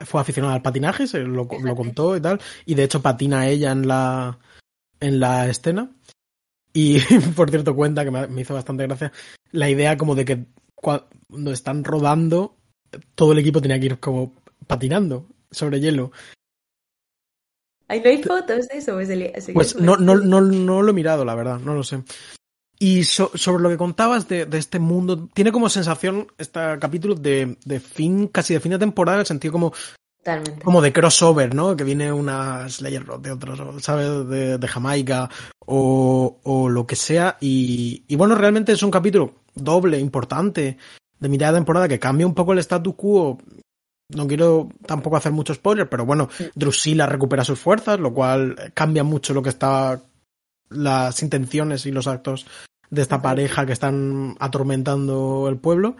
[0.00, 3.72] fue aficionada al patinaje, se lo, lo, contó y tal, y de hecho patina ella
[3.72, 4.38] en la,
[5.00, 5.90] en la escena.
[6.74, 6.98] Y
[7.34, 9.12] por cierto, cuenta que me hizo bastante gracia
[9.50, 10.44] la idea como de que
[10.74, 12.58] cuando están rodando,
[13.14, 16.12] todo el equipo tenía que ir como patinando sobre hielo.
[17.88, 18.94] Ahí no hay fotos de eso.
[18.94, 22.02] Pues, pues no, no, no, no, lo he mirado, la verdad, no lo sé.
[22.78, 27.56] Y sobre lo que contabas de, de, este mundo, tiene como sensación este capítulo de,
[27.64, 29.72] de, fin, casi de fin de temporada, en el sentido como
[30.62, 31.76] como de crossover, ¿no?
[31.76, 34.28] Que viene una Slayer de otros, ¿sabes?
[34.28, 37.36] De, de Jamaica o, o, lo que sea.
[37.40, 40.78] Y, y, bueno, realmente es un capítulo doble, importante,
[41.20, 43.38] de mitad de temporada que cambia un poco el statu quo.
[44.10, 49.02] No quiero tampoco hacer mucho spoiler, pero bueno, Drusilla recupera sus fuerzas, lo cual cambia
[49.02, 50.02] mucho lo que está
[50.70, 52.46] las intenciones y los actos
[52.90, 55.96] de esta pareja que están atormentando el pueblo.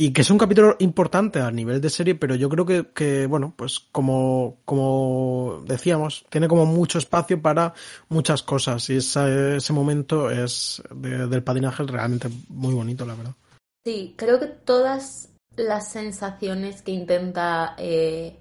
[0.00, 3.26] Y que es un capítulo importante a nivel de serie, pero yo creo que, que
[3.26, 7.74] bueno, pues como, como decíamos, tiene como mucho espacio para
[8.08, 8.88] muchas cosas.
[8.90, 13.34] Y ese, ese momento es del padrinaje realmente muy bonito, la verdad.
[13.84, 18.38] Sí, creo que todas las sensaciones que intenta eh,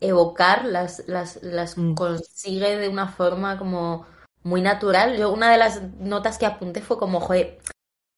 [0.00, 1.94] evocar las, las, las mm.
[1.94, 4.06] consigue de una forma como
[4.42, 5.16] muy natural.
[5.16, 7.58] Yo una de las notas que apunté fue como, joder,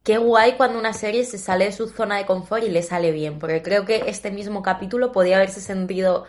[0.05, 3.13] qué guay cuando una serie se sale de su zona de confort y le sale
[3.13, 6.27] bien, porque creo que este mismo capítulo podía haberse sentido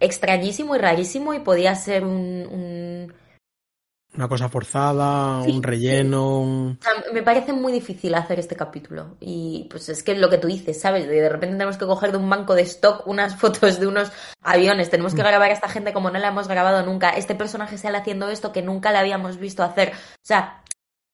[0.00, 3.12] extrañísimo y rarísimo y podía ser un...
[4.18, 6.76] Una cosa forzada, un relleno.
[7.12, 9.14] me parece muy difícil hacer este capítulo.
[9.20, 11.06] Y pues es que lo que tú dices, ¿sabes?
[11.06, 14.10] De repente tenemos que coger de un banco de stock unas fotos de unos
[14.42, 14.90] aviones.
[14.90, 15.24] Tenemos que mm.
[15.24, 17.10] grabar a esta gente como no la hemos grabado nunca.
[17.10, 19.92] Este personaje sale haciendo esto que nunca le habíamos visto hacer.
[19.92, 20.64] O sea,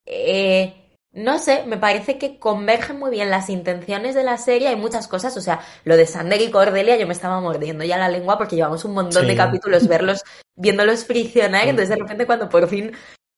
[0.06, 0.83] eh,
[1.14, 4.68] no sé, me parece que convergen muy bien las intenciones de la serie.
[4.68, 7.96] Hay muchas cosas, o sea, lo de Sander y Cordelia, yo me estaba mordiendo ya
[7.96, 10.24] la lengua porque llevamos un montón de capítulos verlos,
[10.56, 11.68] viéndolos friccionar.
[11.68, 12.92] Entonces, de repente, cuando por fin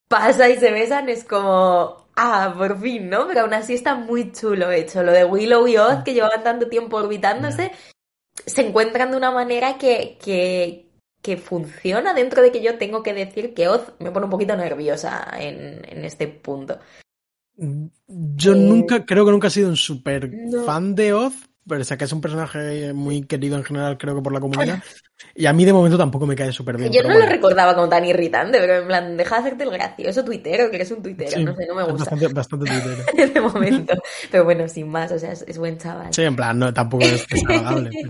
[0.08, 3.28] pasa y se besan, es como, ah, por fin, ¿no?
[3.28, 5.02] Pero aún así está muy chulo hecho.
[5.02, 7.72] Lo de Willow y Oz, que llevaban tanto tiempo orbitándose,
[8.46, 10.88] se encuentran de una manera que, que,
[11.20, 14.56] que funciona dentro de que yo tengo que decir que Oz me pone un poquito
[14.56, 16.78] nerviosa en, en este punto.
[17.56, 20.30] Yo eh, nunca, creo que nunca he sido un super
[20.64, 21.34] fan de Oz,
[21.68, 24.82] pero sé que es un personaje muy querido en general, creo que por la comunidad.
[25.34, 26.92] Y a mí de momento tampoco me cae súper bien.
[26.92, 30.24] Yo no lo recordaba como tan irritante, pero en plan, deja de hacerte el gracioso
[30.24, 32.10] tuitero, que eres un tuitero, no sé, no me gusta.
[32.10, 33.02] Bastante, bastante tuitero.
[33.14, 33.94] en este momento.
[34.30, 36.12] Pero bueno, sin más, o sea, es, buen chaval.
[36.12, 37.90] Sí, en plan, no, tampoco es desagradable.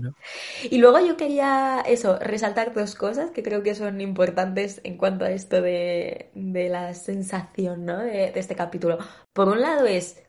[0.69, 5.25] Y luego yo quería, eso, resaltar dos cosas que creo que son importantes en cuanto
[5.25, 7.99] a esto de, de la sensación, ¿no?
[7.99, 8.97] de este capítulo.
[9.33, 10.26] Por un lado es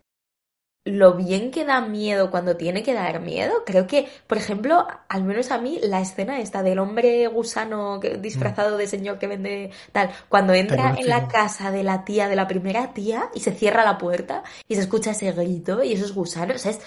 [0.88, 3.62] lo bien que da miedo cuando tiene que dar miedo.
[3.64, 8.76] Creo que, por ejemplo, al menos a mí, la escena esta del hombre gusano disfrazado
[8.76, 12.48] de señor que vende tal, cuando entra en la casa de la tía, de la
[12.48, 16.64] primera tía, y se cierra la puerta y se escucha ese grito y esos gusanos,
[16.66, 16.80] es...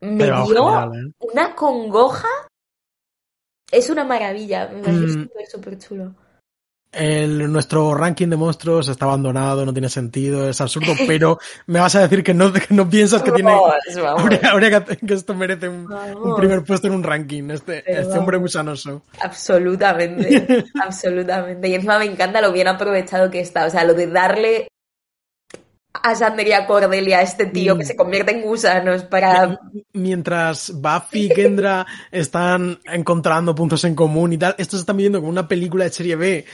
[0.00, 1.12] Me dio ¿eh?
[1.20, 2.28] una congoja.
[3.72, 5.08] Es una maravilla, me mm.
[5.08, 6.14] súper, súper chulo.
[6.96, 11.94] El, nuestro ranking de monstruos está abandonado, no tiene sentido, es absurdo, pero me vas
[11.94, 13.52] a decir que no, no piensas que tiene.
[14.42, 15.86] Habría, que, esto merece un,
[16.36, 19.02] primer puesto en un ranking, este, este hombre gusanoso.
[19.20, 21.68] Absolutamente, absolutamente.
[21.68, 23.66] Y encima me encanta lo bien aprovechado que está.
[23.66, 24.68] O sea, lo de darle
[26.02, 27.86] a Sander y a Cordelia, este tío que mm.
[27.86, 29.58] se convierte en gusanos para...
[29.92, 35.30] Mientras Buffy y Kendra están encontrando puntos en común y tal, estos están viendo como
[35.30, 36.44] una película de serie B,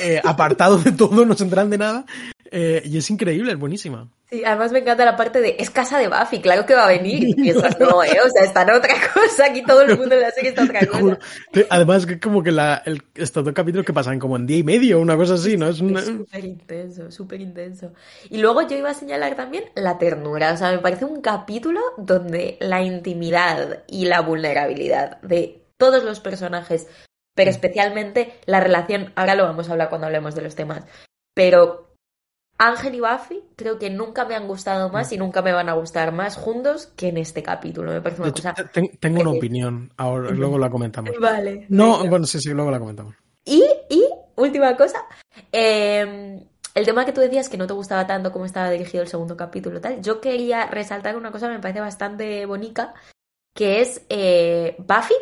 [0.00, 2.04] eh, apartado de todo, no se enteran de nada,
[2.50, 4.08] eh, y es increíble, es buenísima.
[4.32, 6.88] Sí, además me encanta la parte de es casa de Buffy, claro que va a
[6.88, 7.22] venir.
[7.22, 8.16] Y piensas, no, ¿eh?
[8.24, 10.86] O sea, está en otra cosa, aquí todo el mundo le hace que está otra
[10.86, 11.18] cosa.
[11.68, 14.62] Además, que como que la, el, estos dos capítulos que pasan como en día y
[14.62, 15.68] medio, una cosa así, ¿no?
[15.68, 17.92] Es súper intenso, súper intenso.
[18.30, 20.54] Y luego yo iba a señalar también la ternura.
[20.54, 26.20] O sea, me parece un capítulo donde la intimidad y la vulnerabilidad de todos los
[26.20, 26.88] personajes,
[27.34, 30.84] pero especialmente la relación, ahora lo vamos a hablar cuando hablemos de los temas,
[31.34, 31.91] pero
[32.66, 35.74] Ángel y Buffy creo que nunca me han gustado más y nunca me van a
[35.74, 37.92] gustar más juntos que en este capítulo.
[37.92, 38.54] Me parece una cosa...
[39.00, 41.12] Tengo una opinión, ahora luego la comentamos.
[41.20, 41.66] Vale.
[41.68, 43.14] No, bueno, sí, sí, luego la comentamos.
[43.44, 44.04] Y, y
[44.36, 45.04] última cosa,
[45.50, 46.40] em,
[46.74, 49.36] el tema que tú decías que no te gustaba tanto como estaba dirigido el segundo
[49.36, 52.94] capítulo, tal, yo quería resaltar una cosa que me parece bastante bonita,
[53.54, 55.14] que es eh, Buffy,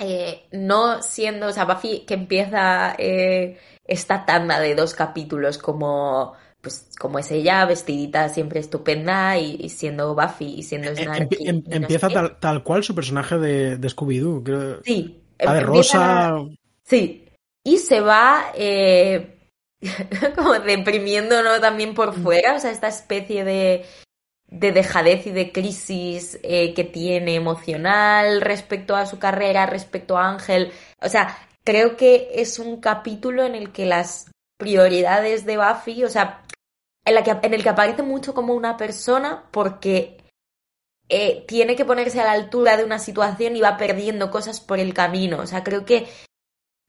[0.00, 6.34] eh, no siendo, o sea, Buffy que empieza eh, esta tanda de dos capítulos como
[6.60, 11.48] pues como es ella, vestidita siempre estupenda y, siendo Buffy y siendo Snarky.
[11.48, 12.08] Em, empieza
[12.40, 14.82] tal, cual su personaje de, Scooby-Doo, creo.
[14.82, 15.22] Sí.
[15.38, 16.34] La de Rosa.
[16.82, 17.28] Sí.
[17.64, 19.38] Y se va eh,
[20.36, 21.60] como deprimiendo, ¿no?
[21.60, 22.22] También por mm.
[22.22, 23.84] fuera, o sea, esta especie de,
[24.48, 30.28] de dejadez y de crisis eh, que tiene emocional respecto a su carrera, respecto a
[30.28, 30.72] Ángel.
[31.00, 36.08] O sea, creo que es un capítulo en el que las prioridades de Buffy, o
[36.08, 36.42] sea,
[37.04, 40.16] en, la que, en el que aparece mucho como una persona porque
[41.10, 44.78] eh, tiene que ponerse a la altura de una situación y va perdiendo cosas por
[44.78, 45.38] el camino.
[45.40, 46.06] O sea, creo que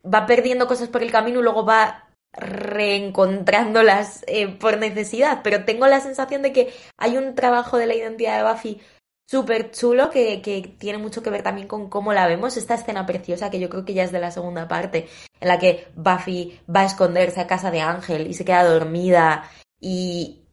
[0.03, 5.41] va perdiendo cosas por el camino y luego va reencontrándolas eh, por necesidad.
[5.43, 8.81] Pero tengo la sensación de que hay un trabajo de la identidad de Buffy
[9.29, 12.57] súper chulo que, que, tiene mucho que ver también con cómo la vemos.
[12.57, 15.07] Esta escena preciosa que yo creo que ya es de la segunda parte,
[15.39, 19.49] en la que Buffy va a esconderse a casa de Ángel y se queda dormida
[19.79, 20.48] y,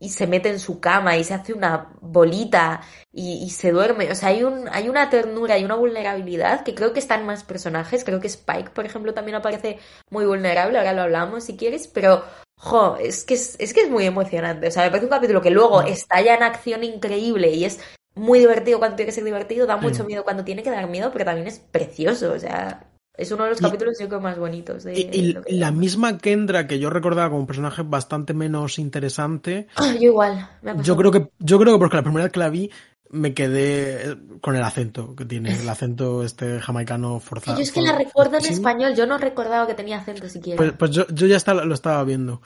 [0.00, 2.82] y se mete en su cama y se hace una bolita
[3.12, 4.10] y, se duerme.
[4.12, 7.42] O sea, hay, un, hay una ternura y una vulnerabilidad que creo que están más
[7.42, 8.04] personajes.
[8.04, 9.78] Creo que Spike, por ejemplo, también aparece
[10.10, 10.78] muy vulnerable.
[10.78, 12.24] Ahora lo hablamos si quieres, pero
[12.56, 14.68] jo, es que es, es que es muy emocionante.
[14.68, 15.86] O sea, me parece un capítulo que luego mm.
[15.88, 17.80] estalla en acción increíble y es
[18.14, 21.10] muy divertido cuando tiene que ser divertido, da mucho miedo cuando tiene que dar miedo,
[21.12, 22.32] pero también es precioso.
[22.32, 22.88] O sea,
[23.18, 24.84] es uno de los capítulos yo creo más bonitos.
[24.84, 29.66] De, y, la misma Kendra que yo recordaba como un personaje bastante menos interesante.
[29.74, 30.48] Ah, yo igual.
[30.84, 32.70] yo creo que yo creo que porque la primera vez que la vi
[33.10, 37.56] me quedé con el acento que tiene, el acento este jamaicano forzado.
[37.56, 40.56] Yo es que la recuerdo en español, yo no recordaba que tenía acento siquiera.
[40.56, 42.40] Pues, pues yo, yo, ya lo estaba viendo.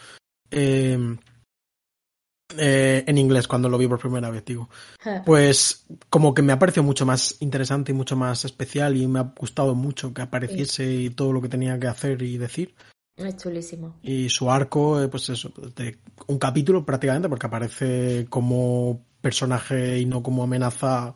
[0.50, 0.98] Eh,
[2.58, 4.68] eh, en inglés cuando lo vi por primera vez, digo.
[5.24, 9.20] Pues como que me ha parecido mucho más interesante y mucho más especial y me
[9.20, 12.74] ha gustado mucho que apareciese y todo lo que tenía que hacer y decir.
[13.16, 13.96] Es chulísimo.
[14.02, 20.06] Y su arco, eh, pues eso, de un capítulo prácticamente, porque aparece como personaje y
[20.06, 21.14] no como amenaza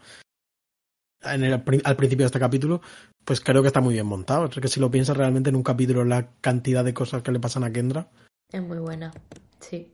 [1.22, 2.80] en el, al principio de este capítulo,
[3.24, 4.47] pues creo que está muy bien montado.
[4.47, 7.41] Es que si lo piensas realmente en un capítulo, la cantidad de cosas que le
[7.41, 8.09] pasan a Kendra.
[8.53, 9.12] Es muy buena,
[9.59, 9.91] sí.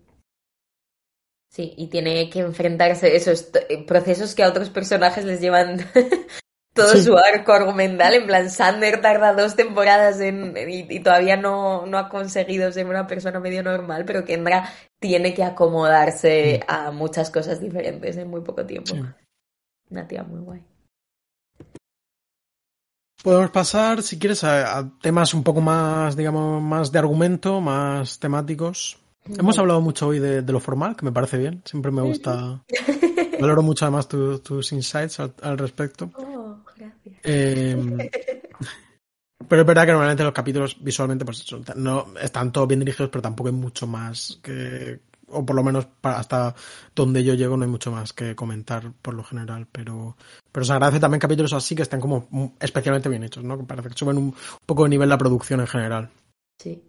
[1.52, 5.86] Sí, y tiene que enfrentarse a esos eh, procesos que a otros personajes les llevan
[6.74, 8.14] todo su arco argumental.
[8.14, 13.06] En plan, Sander tarda dos temporadas en, y, todavía no, no, ha conseguido ser una
[13.06, 14.66] persona medio normal, pero Kendra
[14.98, 18.94] tiene que acomodarse a muchas cosas diferentes en muy poco tiempo.
[19.90, 20.64] Una tía muy guay.
[23.22, 29.01] Podemos pasar, si quieres, a, temas un poco más, digamos, más de argumento, más temáticos.
[29.24, 31.62] Hemos hablado mucho hoy de, lo formal, que me parece bien.
[31.64, 32.62] Siempre me gusta.
[33.40, 36.10] Valoro mucho además tus insights al, respecto.
[36.14, 37.16] Oh, gracias.
[37.22, 37.96] Em,
[39.48, 41.44] pero es verdad que normalmente los capítulos visualmente pues
[41.76, 45.00] no están todos bien dirigidos, pero tampoco hay mucho más que.
[45.34, 46.54] O por lo menos hasta
[46.94, 49.66] donde yo llego no hay mucho más que comentar por lo general.
[49.70, 50.16] Pero,
[50.50, 52.28] pero se agradece también capítulos así que están como
[52.60, 53.56] especialmente bien hechos, ¿no?
[53.56, 54.34] Que parece que suben un
[54.66, 56.10] poco de nivel la producción en general.
[56.58, 56.82] Sí.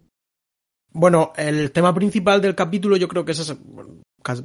[0.93, 3.55] Bueno, el tema principal del capítulo yo creo que es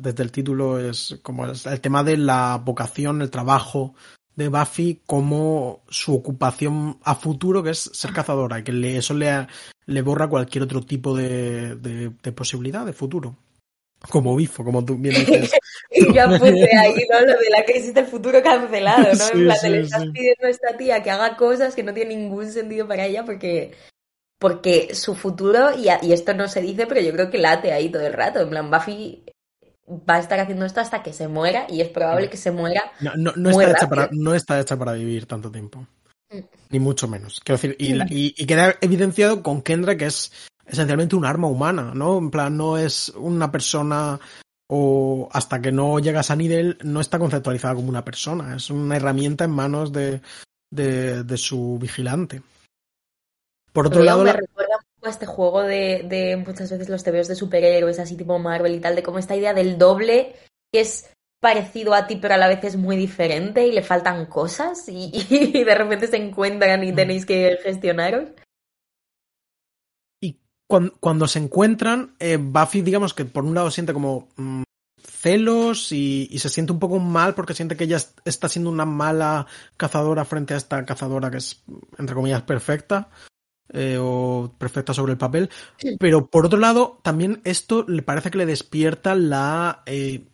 [0.01, 3.95] desde el título es como el tema de la vocación, el trabajo
[4.35, 9.47] de Buffy como su ocupación a futuro que es ser cazadora y que eso le,
[9.87, 13.37] le borra cualquier otro tipo de, de, posibilidad de futuro.
[14.09, 15.53] Como bifo, como tú bien dices.
[15.91, 17.21] y yo apunté ahí, ¿no?
[17.21, 19.25] Lo de la crisis del futuro cancelado, ¿no?
[19.35, 22.47] en plan, le estás pidiendo a esta tía que haga cosas que no tienen ningún
[22.53, 23.73] sentido para ella porque
[24.39, 27.91] porque su futuro, y, y, esto no se dice, pero yo creo que late ahí
[27.91, 28.41] todo el rato.
[28.41, 29.25] En plan, Buffy
[29.89, 32.83] va a estar haciendo esto hasta que se muera y es probable que se muera.
[33.01, 35.87] No, no, no está, hecha para, no está hecha para vivir tanto tiempo.
[36.31, 36.39] Mm.
[36.71, 37.41] Ni mucho menos.
[37.41, 40.33] Quiero decir, y, y, y, queda evidenciado con Kendra que es
[40.67, 42.19] esencialmente un arma humana, ¿no?
[42.19, 44.21] En plan, no es una persona
[44.71, 48.97] o hasta que no llegas a Nidel no está conceptualizada como una persona, es una
[48.97, 50.21] herramienta en manos de,
[50.71, 52.43] de, de su vigilante.
[53.79, 54.25] Por otro lado.
[54.25, 54.75] Me recuerda
[55.05, 58.97] a este juego de, muchas veces los TVOs de superhéroes, así tipo Marvel y tal,
[58.97, 60.35] de como esta idea del doble,
[60.73, 61.09] que es
[61.39, 65.13] parecido a ti, pero a la vez es muy diferente y le faltan cosas y,
[65.65, 66.97] de repente se encuentran y mm.
[66.97, 68.31] tenéis que gestionaros.
[70.21, 74.65] Y cuando, se encuentran, eh, Buffy, digamos que por un lado siente como mm,
[75.01, 78.87] celos y, y, se siente un poco mal porque siente que ella está siendo una
[78.87, 81.63] mala cazadora frente a esta cazadora que es,
[81.97, 83.09] entre comillas, perfecta.
[83.71, 85.51] Eh, o perfecta sobre el papel.
[85.99, 90.25] Pero por otro lado, también esto le parece que le despierta la eh,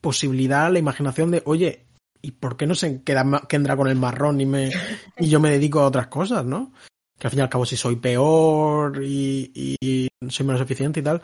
[0.00, 1.84] posibilidad, la imaginación de, oye,
[2.22, 4.70] ¿y por qué no se queda Kendra con el marrón y, me,
[5.18, 6.72] y yo me dedico a otras cosas, no?
[7.18, 11.02] Que al fin y al cabo si soy peor y, y soy menos eficiente y
[11.02, 11.20] tal.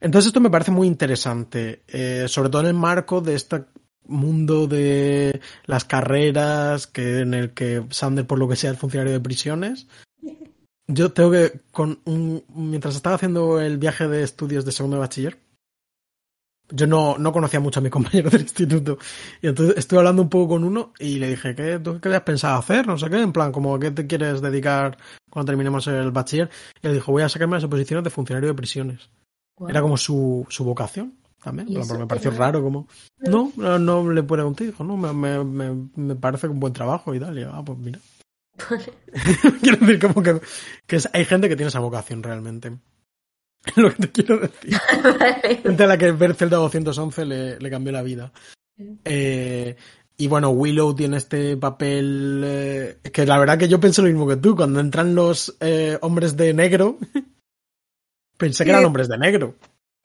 [0.00, 3.64] Entonces esto me parece muy interesante, eh, sobre todo en el marco de este
[4.06, 9.12] mundo de las carreras que en el que Sander por lo que sea es funcionario
[9.12, 9.86] de prisiones
[10.92, 15.00] yo tengo que, con un, mientras estaba haciendo el viaje de estudios de segundo de
[15.00, 15.38] bachiller,
[16.72, 18.98] yo no, no conocía mucho a mis compañeros del instituto.
[19.42, 22.22] Y entonces estuve hablando un poco con uno y le dije, ¿qué, ¿tú qué habías
[22.22, 22.86] pensado hacer?
[22.86, 26.50] No sé qué, en plan, como, ¿qué te quieres dedicar cuando terminemos el bachiller?
[26.82, 29.10] Y él dijo, voy a sacarme las oposiciones de funcionario de prisiones.
[29.68, 32.86] Era como su, su vocación también, pero me pareció raro como...
[33.18, 35.12] No, no, le pregunté, dijo, no, me,
[35.44, 37.38] me, me, parece un buen trabajo y tal.
[37.38, 37.98] Y ah, pues mira.
[39.62, 40.40] Quiero decir, como que,
[40.86, 42.78] que hay gente que tiene esa vocación realmente.
[43.76, 44.78] lo que te quiero decir.
[45.62, 48.32] Gente a la que ver Zelda 211 le, le cambió la vida.
[49.04, 49.76] Eh,
[50.16, 54.28] y bueno, Willow tiene este papel eh, que la verdad que yo pensé lo mismo
[54.28, 54.56] que tú.
[54.56, 56.98] Cuando entran los eh, hombres de negro,
[58.36, 59.54] pensé que eran hombres de negro.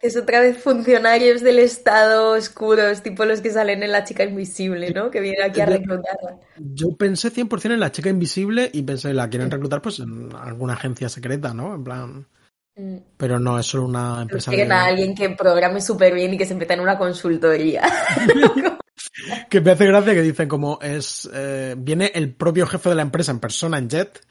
[0.01, 4.91] Es otra vez funcionarios del Estado oscuros, tipo los que salen en La Chica Invisible,
[4.91, 5.09] ¿no?
[5.09, 6.39] Que vienen aquí a reclutarla.
[6.57, 10.73] Yo pensé 100% en La Chica Invisible y pensé, la quieren reclutar pues en alguna
[10.73, 11.75] agencia secreta, ¿no?
[11.75, 12.27] En plan...
[12.75, 12.97] Mm.
[13.17, 14.51] Pero no, es solo una empresa.
[14.51, 17.83] Quieren a alguien que programe súper bien y que se meta en una consultoría.
[19.49, 23.01] que me hace gracia que dicen como es eh, viene el propio jefe de la
[23.01, 24.21] empresa en persona en Jet.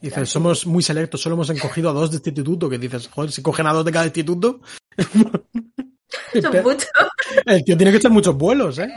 [0.00, 2.68] Dicen, somos muy selectos, solo hemos encogido a dos de este instituto.
[2.68, 4.60] Que dices, joder, si cogen a dos de cada instituto.
[7.46, 8.88] el tío tiene que echar muchos vuelos, ¿eh?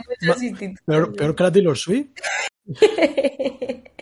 [0.84, 2.10] Peor, peor que la Taylor Swift.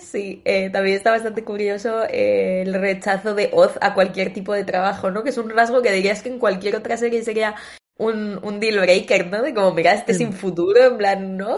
[0.00, 4.64] Sí, eh, también está bastante curioso eh, el rechazo de Oz a cualquier tipo de
[4.64, 5.24] trabajo, ¿no?
[5.24, 7.56] Que es un rasgo que dirías que en cualquier otra serie sería
[7.98, 9.42] un, un deal breaker, ¿no?
[9.42, 11.56] De como, mira, este sin futuro, en plan, ¿no?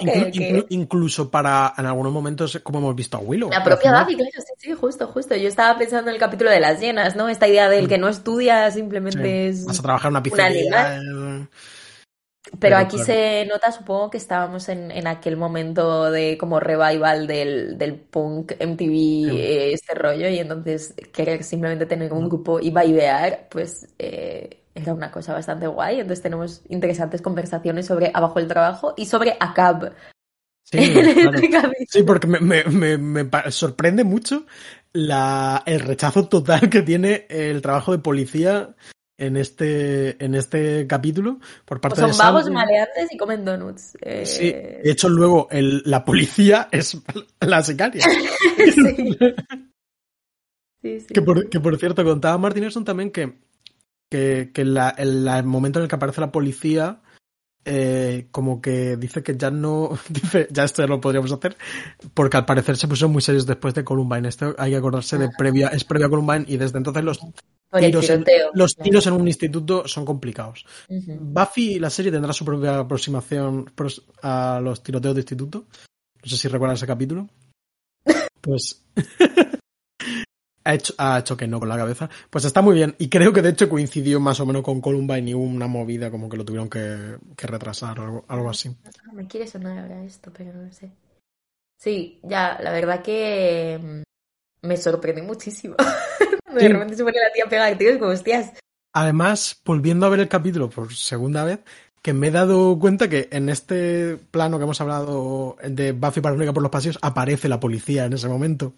[0.69, 3.51] Incluso para, en algunos momentos, como hemos visto a Willow.
[3.51, 5.37] La propia Buffy, claro, sí, sí, justo, justo.
[5.37, 7.29] Yo estaba pensando en el capítulo de las llenas, ¿no?
[7.29, 7.89] Esta idea del mm.
[7.89, 9.65] que no estudia simplemente es...
[9.65, 11.01] Vas a trabajar en una pizzería.
[12.61, 17.79] Pero, aquí se nota, supongo que estábamos en, en, aquel momento de como revival del,
[17.79, 23.49] del punk MTV, eh, este rollo, y entonces querer simplemente tener un grupo y bailear,
[23.51, 26.01] pues eh, era una cosa bastante guay.
[26.01, 29.93] Entonces tenemos interesantes conversaciones sobre Abajo el Trabajo y sobre ACAB.
[30.65, 34.47] Sí, este sí porque me, me, me, sorprende mucho
[34.93, 38.75] la, el rechazo total que tiene el trabajo de policía
[39.17, 43.97] en este, en este capítulo por parte son vagos, maleantes y comen donuts.
[44.01, 46.97] Eh, sí, de hecho luego el, la policía es
[47.41, 48.05] la sicaria.
[48.75, 49.17] sí.
[50.83, 53.39] sí, Que, por, que por cierto, contaba Martin también que,
[54.11, 57.01] que, que la, el, momento en el que aparece la policía
[57.67, 61.57] eh, como que dice que ya no, dice, ya esto ya lo podríamos hacer,
[62.13, 64.29] porque al parecer se puso muy serios después de Columbine.
[64.29, 67.21] Esto hay que acordarse de previa, es previa a Columbine y desde entonces los
[67.79, 70.67] tiros, en, los tiros en un instituto son complicados.
[70.89, 73.73] Buffy, la serie, tendrá su propia aproximación
[74.23, 75.67] a los tiroteos de instituto.
[76.23, 77.29] No sé si recuerdan ese capítulo.
[78.45, 78.85] Pues
[80.65, 82.09] ha hecho, ha hecho que no con la cabeza.
[82.31, 82.95] Pues está muy bien.
[82.99, 86.29] Y creo que de hecho coincidió más o menos con Columbine y una movida como
[86.29, 88.75] que lo tuvieron que, retrasar o algo, así.
[89.13, 90.91] me quiere sonar ahora esto, pero no sé.
[91.79, 95.77] Sí, ya, la verdad que mm, me sorprende muchísimo.
[96.55, 98.53] De repente se pone la tía pegada, tío, como hostias.
[98.93, 101.59] Además, volviendo a ver el capítulo por segunda vez,
[102.01, 106.53] que me he dado cuenta que en este plano que hemos hablado de Buffy paranoica
[106.53, 108.75] por los pasillos aparece la policía en ese momento.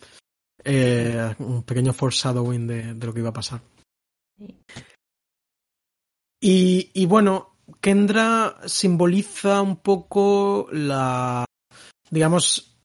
[0.65, 3.61] Eh, un pequeño foreshadowing de, de lo que iba a pasar.
[6.41, 11.45] Y, y, bueno, Kendra simboliza un poco la,
[12.11, 12.79] digamos,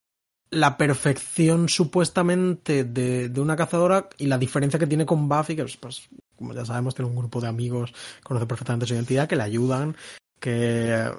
[0.49, 5.65] la perfección supuestamente de, de, una cazadora y la diferencia que tiene con Buffy, que
[5.80, 7.93] pues, como ya sabemos, tiene un grupo de amigos,
[8.24, 9.95] conoce perfectamente su identidad, que le ayudan,
[10.39, 11.11] que eh,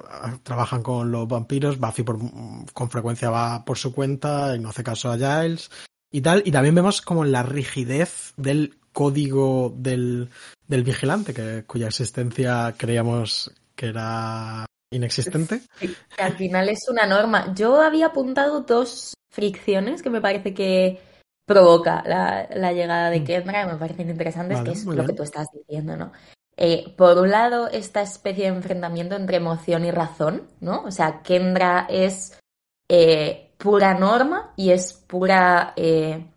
[0.43, 1.79] trabajan con los vampiros.
[1.79, 2.19] Buffy por,
[2.73, 5.69] con frecuencia va por su cuenta y no hace caso a Giles
[6.13, 6.43] y tal.
[6.45, 10.29] Y también vemos como la rigidez del código del,
[10.67, 15.61] del vigilante, que, cuya existencia creíamos que era inexistente.
[16.19, 17.53] al final es una norma.
[17.55, 21.01] Yo había apuntado dos fricciones que me parece que
[21.45, 23.25] provoca la, la llegada de mm.
[23.25, 26.13] Kendra, que me parecen interesantes, que es lo que tú estás diciendo, ¿no?
[26.55, 30.83] Eh, por un lado, esta especie de enfrentamiento entre emoción y razón, ¿no?
[30.83, 32.37] O sea, Kendra es
[32.87, 36.29] eh, pura norma y es pura, eh,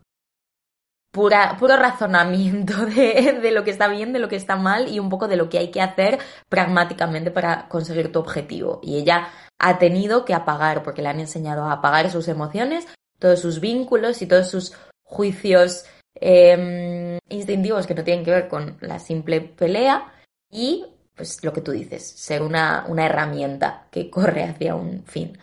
[1.10, 5.00] pura puro razonamiento de, de, lo que está bien, de lo que está mal y
[5.00, 8.78] un poco de lo que hay que hacer pragmáticamente para conseguir tu objetivo.
[8.80, 12.86] Y ella ha tenido que apagar, porque le han enseñado a apagar sus emociones,
[13.18, 14.72] todos sus vínculos y todos sus
[15.02, 20.12] juicios em, instintivos que no tienen que ver con la simple pelea
[20.48, 20.86] y
[21.16, 25.38] pues lo que tú dices, ser una, una herramienta que corre hacia un fin.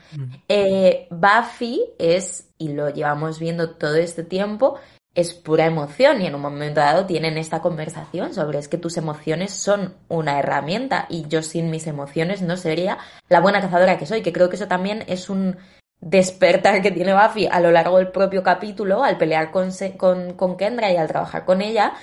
[0.47, 4.79] Eh, Buffy es, y lo llevamos viendo todo este tiempo,
[5.15, 8.97] es pura emoción y en un momento dado tienen esta conversación sobre es que tus
[8.97, 12.97] emociones son una herramienta y yo sin mis emociones no sería
[13.29, 15.57] la buena cazadora que soy, que creo que eso también es un
[16.01, 20.57] despertar que tiene Buffy a lo largo del propio capítulo al pelear con, con, con
[20.57, 21.93] Kendra y al trabajar con ella,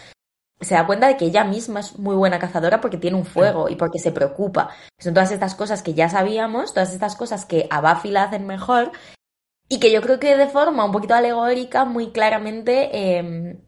[0.61, 3.69] se da cuenta de que ella misma es muy buena cazadora porque tiene un fuego
[3.69, 4.71] y porque se preocupa.
[4.99, 8.47] Son todas estas cosas que ya sabíamos, todas estas cosas que a Buffy la hacen
[8.47, 8.93] mejor
[9.69, 13.61] y que yo creo que de forma un poquito alegórica, muy claramente, em,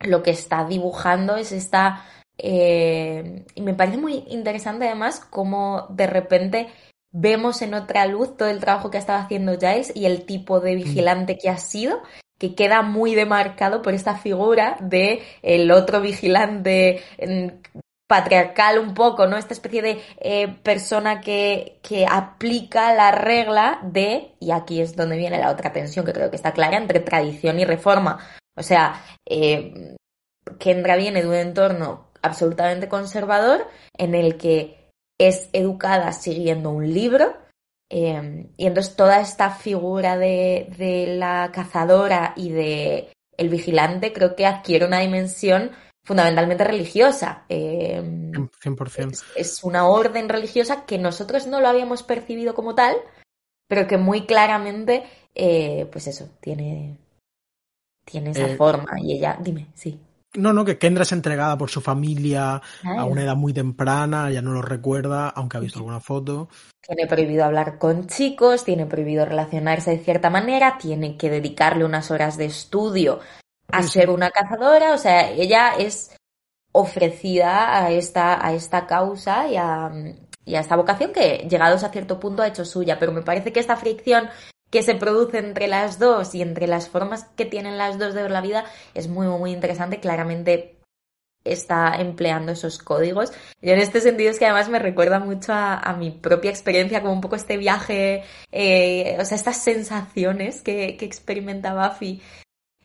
[0.00, 2.04] lo que está dibujando es esta...
[2.36, 6.68] Eh, y me parece muy interesante además cómo de repente
[7.12, 10.60] vemos en otra luz todo el trabajo que ha estado haciendo Giles y el tipo
[10.60, 10.78] de mm.
[10.78, 12.00] vigilante que ha sido
[12.40, 17.02] que queda muy demarcado por esta figura de el otro vigilante
[18.08, 19.36] patriarcal un poco, ¿no?
[19.36, 25.16] Esta especie de eh, persona que, que, aplica la regla de, y aquí es donde
[25.16, 28.18] viene la otra tensión que creo que está clara, entre tradición y reforma.
[28.56, 29.94] O sea, eh,
[30.58, 34.88] Kendra viene de un entorno absolutamente conservador en el que
[35.20, 37.36] es educada siguiendo un libro,
[37.90, 44.36] eh, y entonces toda esta figura de, de la cazadora y de el vigilante creo
[44.36, 45.72] que adquiere una dimensión
[46.04, 47.44] fundamentalmente religiosa.
[47.48, 47.48] 100%.
[47.48, 52.96] Eh, es, una orden religiosa que nosotros no lo habíamos percibido como tal,
[53.66, 56.98] pero que muy claramente, eh, pues eso, tiene,
[58.04, 59.00] tiene esa eh, forma.
[59.00, 60.00] Y ella, dime, sí.
[60.34, 64.40] No, no, que Kendra es entregada por su familia a una edad muy temprana, ya
[64.42, 66.48] no lo recuerda, aunque ha visto alguna foto.
[66.80, 72.10] Tiene prohibido hablar con chicos, tiene prohibido relacionarse de cierta manera, tiene que dedicarle unas
[72.10, 73.20] horas de estudio
[73.72, 76.16] a ser una cazadora, o sea, ella es
[76.72, 79.90] ofrecida a esta, a esta causa y a,
[80.44, 82.98] y a esta vocación que, llegados a cierto punto, ha hecho suya.
[82.98, 84.28] Pero me parece que esta fricción
[84.70, 88.22] que se produce entre las dos y entre las formas que tienen las dos de
[88.22, 88.64] ver la vida
[88.94, 90.00] es muy, muy interesante.
[90.00, 90.76] Claramente
[91.44, 93.32] está empleando esos códigos.
[93.60, 97.14] Y en este sentido es que además me recuerda mucho a, mi propia experiencia, como
[97.14, 102.22] un poco este viaje, eh, o sea, estas sensaciones que, que experimenta Buffy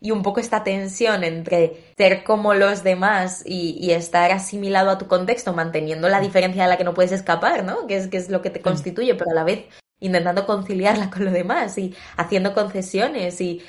[0.01, 5.07] y un poco esta tensión entre ser como los demás y, estar asimilado a tu
[5.07, 7.87] contexto, manteniendo la diferencia de la que no puedes escapar, ¿no?
[7.87, 9.65] Que es, que es lo que te constituye, pero a la vez
[9.99, 13.61] intentando conciliarla con lo demás y haciendo concesiones y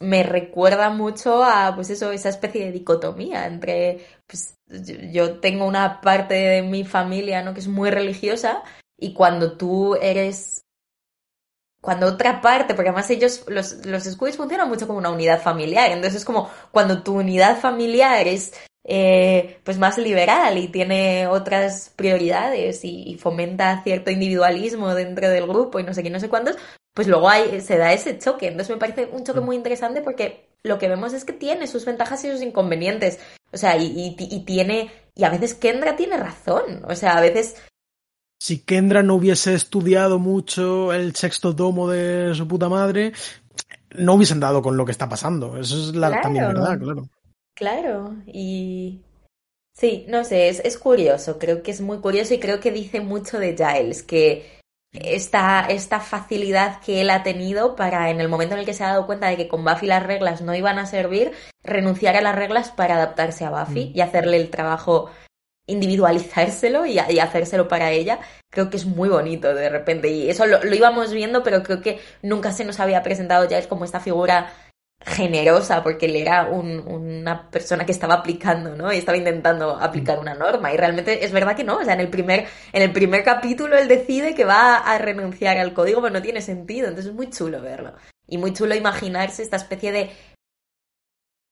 [0.00, 4.56] me recuerda mucho a pues eso esa especie de dicotomía entre pues
[5.12, 8.62] yo tengo una parte de mi familia no que es muy religiosa
[8.98, 10.64] y cuando tú eres
[11.84, 15.90] cuando otra parte, porque además ellos, los, los squids funcionan mucho como una unidad familiar,
[15.90, 18.54] entonces es como cuando tu unidad familiar es
[18.84, 25.80] eh, pues más liberal y tiene otras prioridades y, fomenta cierto individualismo dentro del grupo
[25.80, 26.56] y no sé qué, no sé cuántos,
[26.92, 28.48] pues luego hay, se da ese choque.
[28.48, 29.44] Entonces me parece un choque mm.
[29.44, 33.18] muy interesante porque lo que vemos es que tiene sus ventajas y sus inconvenientes.
[33.52, 36.84] O sea, y, y, y tiene, y a veces Kendra tiene razón.
[36.86, 37.56] O sea, a veces
[38.44, 43.14] si Kendra no hubiese estudiado mucho el sexto tomo de su puta madre,
[43.96, 45.56] no hubiesen dado con lo que está pasando.
[45.56, 47.08] Eso es la, también verdad, claro.
[47.54, 49.00] Claro, y
[49.72, 53.00] sí, no sé, es, es curioso, creo que es muy curioso y creo que dice
[53.00, 54.60] mucho de Giles, que
[54.92, 58.84] esta, esta facilidad que él ha tenido para, en el momento en el que se
[58.84, 61.32] ha dado cuenta de que con Buffy las reglas no iban a servir,
[61.62, 63.96] renunciar a las reglas para adaptarse a Buffy mm.
[63.96, 65.10] y hacerle el trabajo
[65.66, 70.10] individualizárselo y, hacérselo para ella, creo que es muy bonito de repente.
[70.10, 73.84] Y eso lo, íbamos viendo, pero creo que nunca se nos había presentado ya como
[73.84, 74.52] esta figura
[75.06, 78.92] generosa, porque él era una persona que estaba aplicando, ¿no?
[78.92, 80.72] Y estaba intentando aplicar una norma.
[80.72, 81.76] Y realmente es verdad que no.
[81.78, 85.58] O sea, en el primer, en el primer capítulo él decide que va a renunciar
[85.58, 86.88] al código, pero no tiene sentido.
[86.88, 87.94] Entonces es muy chulo verlo.
[88.26, 90.10] Y muy chulo imaginarse esta especie de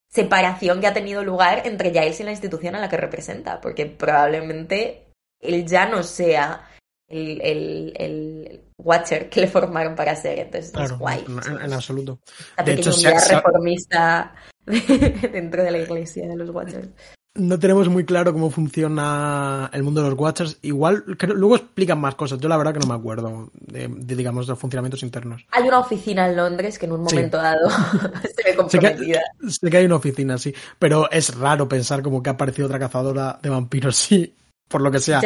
[0.08, 3.86] separación que ha tenido lugar entre Giles y la institución a la que representa, porque
[3.86, 5.08] probablemente
[5.40, 6.68] él ya no sea
[7.08, 11.24] el, el, el Watcher que le formaron para ser, entonces es guay.
[11.62, 12.18] En, absoluto.
[12.64, 14.34] de hecho, se, reformista
[14.66, 16.88] dentro de la iglesia de los Watchers
[17.34, 20.58] no tenemos muy claro cómo funciona el mundo de los Watchers.
[20.62, 22.38] Igual, luego explican más cosas.
[22.38, 25.46] Yo la verdad que no me acuerdo de, digamos, los funcionamientos internos.
[25.50, 27.70] Hay una oficina en Londres que en un momento dado
[28.36, 29.22] se ve comprometida.
[29.48, 30.54] Sé que, hay una oficina, sí.
[30.78, 34.34] Pero es raro pensar como que ha aparecido otra cazadora de vampiros, sí.
[34.72, 35.20] Por lo que sea.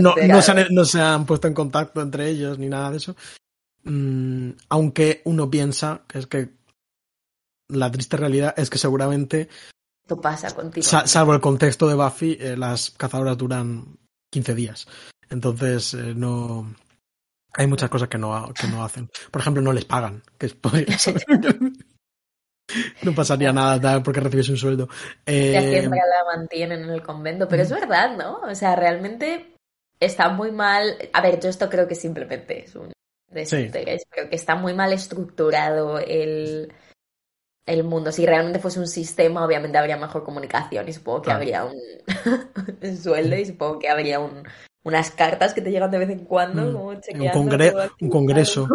[0.00, 3.16] no, no, se han, puesto en contacto entre ellos ni nada de eso.
[3.84, 6.50] Mm, aunque uno piensa que es que
[7.68, 9.48] la triste realidad es que seguramente
[10.16, 10.84] pasa contigo.
[11.04, 13.98] salvo el contexto de Buffy, eh, las cazadoras duran
[14.30, 14.88] 15 días.
[15.28, 16.74] Entonces, eh, no.
[17.54, 19.10] Hay muchas cosas que no, que no hacen.
[19.30, 20.22] Por ejemplo, no les pagan.
[20.38, 20.56] Que es,
[23.02, 24.88] no pasaría nada porque recibes un sueldo.
[25.26, 25.52] Eh...
[25.52, 28.40] Ya siempre la mantienen en el convento, pero es verdad, ¿no?
[28.40, 29.54] O sea, realmente
[29.98, 30.96] está muy mal.
[31.12, 32.92] A ver, yo esto creo que simplemente es un
[33.28, 36.72] desinterés, pero que está muy mal estructurado el,
[37.66, 38.12] el mundo.
[38.12, 41.64] Si realmente fuese un sistema, obviamente habría mejor comunicación y supongo que habría
[42.82, 44.42] un, sueldo y supongo que habría un,
[44.82, 46.76] unas cartas que te llegan de vez en cuando, mm.
[48.00, 48.66] un, congreso.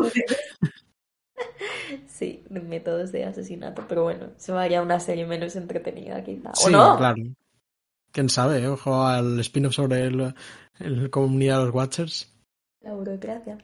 [2.08, 6.52] sí, métodos de asesinato, pero bueno, se haría una serie menos entretenida quizá.
[6.66, 6.98] ¿O no?
[6.98, 7.22] claro.
[8.12, 10.34] Quién sabe, ojo al spin-off sobre el,
[10.80, 12.34] el comunidad de los Watchers.
[12.82, 13.58] La burocracia.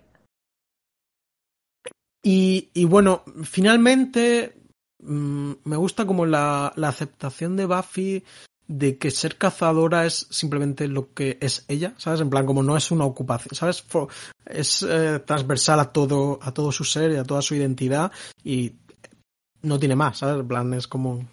[2.22, 4.54] Y, y bueno, finalmente
[5.00, 8.24] mm, me gusta como la, la aceptación de Buffy
[8.72, 12.22] de que ser cazadora es simplemente lo que es ella, ¿sabes?
[12.22, 13.84] En plan, como no es una ocupación, ¿sabes?
[14.46, 18.12] Es eh, transversal a todo, a todo su ser y a toda su identidad
[18.44, 18.78] y
[19.62, 20.40] no tiene más, ¿sabes?
[20.40, 21.28] En plan, es como...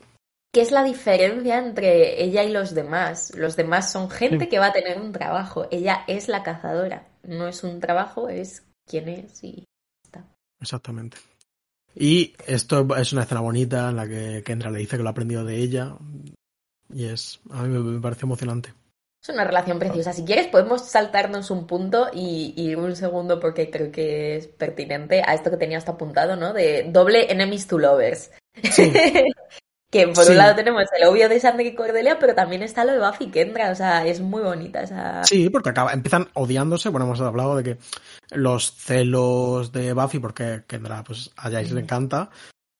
[0.53, 3.32] ¿Qué es la diferencia entre ella y los demás?
[3.36, 5.68] Los demás son gente que va a tener un trabajo.
[5.70, 7.07] Ella es la cazadora.
[7.22, 9.64] No es un trabajo, es quien es y
[10.03, 10.24] está.
[10.61, 11.18] Exactamente.
[11.95, 15.12] Y esto es una escena bonita en la que Kendra le dice que lo ha
[15.12, 15.95] aprendido de ella.
[16.93, 18.72] Y es, a mí me, parece emocionante.
[19.22, 20.12] Es una relación preciosa.
[20.12, 25.34] Si quieres, podemos saltarnos un punto y, un segundo porque creo que es pertinente a
[25.34, 26.53] esto que tenías apuntado, ¿no?
[26.53, 28.30] De doble enemies to lovers.
[29.91, 32.93] que por un lado tenemos el obvio de Sander y Cordelia, pero también está lo
[32.93, 33.70] de Buffy y Kendra.
[33.70, 35.24] O sea, es muy bonita esa.
[35.24, 36.89] Sí, porque acaba, empiezan odiándose.
[36.89, 37.78] Bueno, hemos hablado de que
[38.30, 42.30] los celos de Buffy, porque Kendra, pues a Jace le encanta.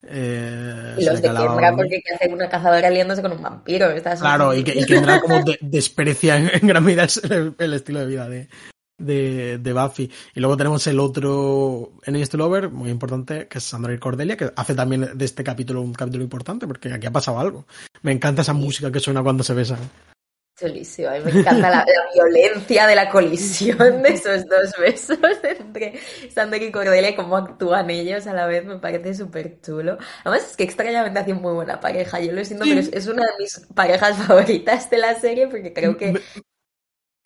[0.07, 3.88] Eh, los de Kendra porque que hace una cazadora liándose con un vampiro.
[4.20, 7.07] Claro, y que, y Kendra como desprecia en, gran medida
[7.59, 8.49] el, estilo de vida de,
[8.99, 10.11] de, de, Buffy.
[10.34, 14.53] Y luego tenemos el otro Enemy Lover, muy importante, que es Sandra y Cordelia, que
[14.55, 17.66] hace también de este capítulo un capítulo importante, porque aquí ha pasado algo.
[18.03, 19.80] Me encanta esa música que suena cuando se besan.
[20.59, 21.09] Chulísimo.
[21.09, 26.01] A mí me encanta la, violencia de la colisión de esos dos besos entre
[26.31, 28.65] Sander y Cordelia y cómo actúan ellos a la vez.
[28.65, 29.99] Me parece súper chulo.
[30.25, 32.21] Además, es que extrañamente hacen muy buena pareja.
[32.21, 35.97] Yo lo siento, pero es, una de mis parejas favoritas de la serie porque creo
[35.97, 36.21] que.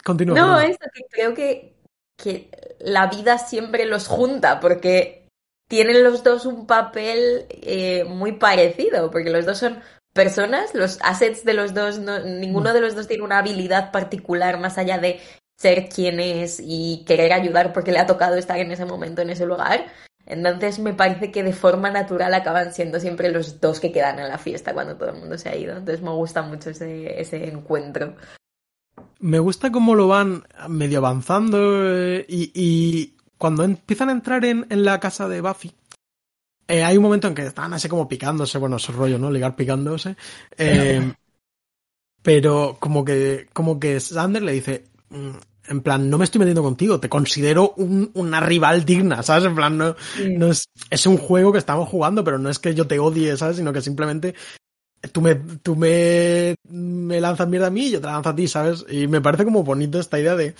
[0.04, 0.36] Continúa.
[0.36, 1.76] No, eso, que creo que,
[2.16, 5.22] que la vida siempre los junta porque
[5.68, 9.80] tienen los dos un papel eh, muy parecido, porque los dos son
[10.12, 12.74] personas, los assets de los dos, ninguno mm.
[12.74, 15.20] de los dos tiene una habilidad particular más allá de
[15.56, 19.30] ser quien es y querer ayudar porque le ha tocado estar en ese momento, en
[19.30, 19.86] ese lugar.
[20.26, 24.28] Entonces me parece que de forma natural acaban siendo siempre los dos que quedan en
[24.28, 25.76] la fiesta cuando todo el mundo se ha ido.
[25.76, 28.14] Entonces me gusta mucho ese, ese encuentro.
[29.18, 31.58] Me gusta cómo lo van medio avanzando
[31.88, 35.72] eh, y, y, cuando empiezan a entrar en, en la casa de Buffy,
[36.68, 39.30] eh, hay un momento en que están así como picándose, bueno, ese rollo, ¿no?
[39.30, 40.16] Ligar picándose.
[40.56, 41.12] Eh,
[42.22, 45.30] pero como que, como que Sander le dice, mm,
[45.68, 49.44] en plan, no me estoy metiendo contigo, te considero un, una rival digna, ¿sabes?
[49.44, 49.96] En plan, no,
[50.36, 53.36] no es, es un juego que estamos jugando, pero no es que yo te odie,
[53.36, 53.56] ¿sabes?
[53.56, 54.34] Sino que simplemente
[55.12, 58.36] tú me, tú me, me lanzas mierda a mí y yo te la lanzo a
[58.36, 58.84] ti, ¿sabes?
[58.88, 60.54] Y me parece como bonito esta idea de,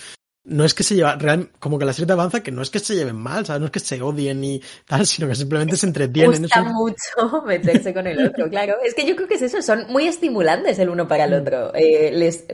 [0.45, 2.70] no es que se lleva, real, como que la serie te avanza que no es
[2.70, 3.61] que se lleven mal, ¿sabes?
[3.61, 6.43] No es que se odien ni tal, sino que simplemente se entretienen.
[6.43, 8.76] Gusta mucho meterse con el otro, claro.
[8.84, 11.43] Es que yo creo que es eso, son muy estimulantes el uno para el mm.
[11.43, 11.74] otro.
[11.74, 12.45] Eh, les,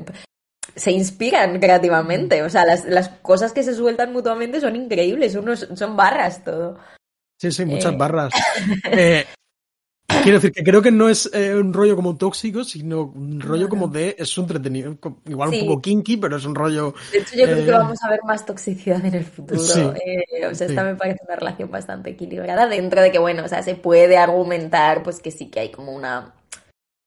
[0.75, 5.69] se inspiran creativamente, o sea, las, las, cosas que se sueltan mutuamente son increíbles, unos,
[5.75, 6.79] son barras todo.
[7.41, 7.97] Sí, sí, muchas eh.
[7.97, 8.33] barras.
[8.91, 9.25] Eh,
[10.09, 13.69] Quiero decir que creo que no es eh, un rollo como tóxico, sino un rollo
[13.69, 14.97] como de es un entretenido,
[15.27, 16.95] igual un poco kinky, pero es un rollo.
[17.13, 19.61] De hecho, yo creo que eh, vamos a ver más toxicidad en el futuro.
[19.95, 23.49] Eh, o sea, esta me parece una relación bastante equilibrada dentro de que, bueno, o
[23.49, 26.35] sea, se puede argumentar, pues que sí que hay como una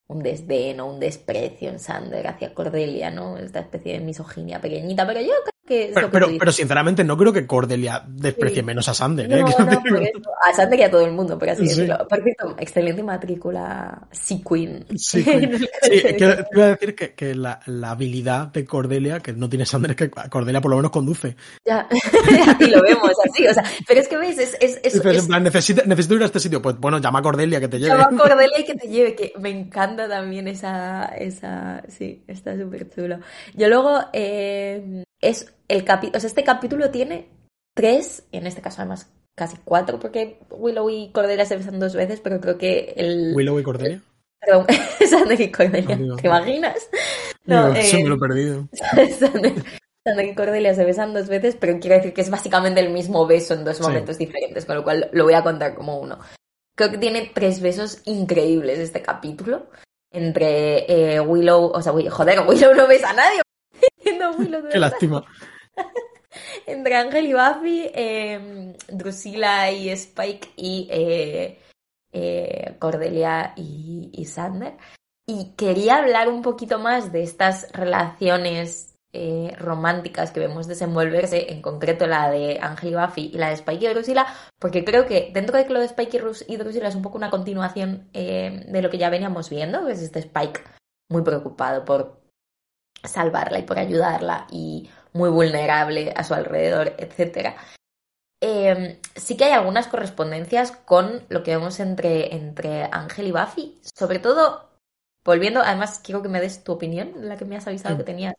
[0.07, 3.37] un desdén o un desprecio en Sander hacia Cordelia, ¿no?
[3.37, 5.33] Esta especie de misoginia pequeñita, pero yo
[5.65, 5.91] que...
[5.93, 9.43] Pero, pero, sinceramente no creo que Cordelia desprecie menos a Sander, ¿eh?
[10.47, 12.07] a Sander y a todo el mundo, por así decirlo.
[12.07, 14.07] Por cierto, excelente matrícula
[14.47, 14.85] Queen.
[14.95, 15.23] Sí,
[16.17, 16.37] quiero,
[16.69, 20.61] decir que, que la, la, habilidad de Cordelia, que no tiene Sander, es que Cordelia
[20.61, 21.35] por lo menos conduce.
[21.65, 21.87] Ya,
[22.59, 24.57] y lo vemos así, o sea, pero es que veis, es...
[24.59, 27.59] es, es, en plan, necesito, necesito ir a este sitio, pues bueno, llama a Cordelia
[27.59, 27.97] que te lleve.
[27.97, 32.57] Llama a Cordelia y que te lleve, que me encanta también esa, esa, sí, está
[32.57, 33.19] súper chulo.
[33.53, 37.29] Yo luego, eh, es el capítulo, o sea, este capítulo tiene
[37.75, 42.19] tres, en este caso además casi cuatro, porque Willow y Cordelia se besan dos veces,
[42.19, 43.33] pero creo que el...
[43.33, 44.01] Willow y Cordelia.
[44.39, 44.65] Perdón,
[45.09, 46.89] Sander y Cordelia, ¿te imaginas?
[47.45, 48.67] No, eso me lo he perdido.
[50.03, 53.25] Sander y Cordelia se besan dos veces, pero quiero decir que es básicamente el mismo
[53.27, 56.19] beso en dos momentos diferentes, con lo cual lo voy a contar como uno.
[56.75, 59.67] Creo que tiene tres besos increíbles este capítulo.
[60.11, 63.41] Entre eh, Willow, o sea, joder, Willow no besa a nadie.
[64.71, 65.23] Qué lástima.
[66.65, 71.59] entre Ángel y Buffy, eh, Drusilla y Spike y eh,
[72.11, 74.77] eh, Cordelia y, Sander.
[75.27, 78.87] Y quería hablar un poquito más de estas relaciones
[79.57, 83.85] románticas que vemos desenvolverse, en concreto la de Ángel y Buffy y la de Spike
[83.85, 84.25] y Drusilla,
[84.57, 87.29] porque creo que dentro de que lo de Spike y Drusilla es un poco una
[87.29, 90.61] continuación de lo que ya veníamos viendo, que es este Spike
[91.09, 92.20] muy preocupado por
[93.03, 97.55] salvarla y por ayudarla y muy vulnerable a su alrededor, etc.
[98.41, 103.79] Em, sí que hay algunas correspondencias con lo que vemos entre, entre Ángel y Buffy,
[103.95, 104.71] sobre todo
[105.23, 108.33] volviendo, además quiero que me des tu opinión, la que me has avisado que tenías.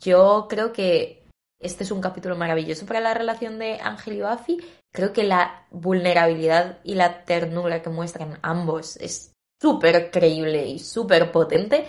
[0.00, 1.22] Yo creo que
[1.60, 4.58] este es un capítulo maravilloso para la relación de Ángel y Buffy.
[4.92, 11.30] Creo que la vulnerabilidad y la ternura que muestran ambos es súper creíble y súper
[11.30, 11.86] potente.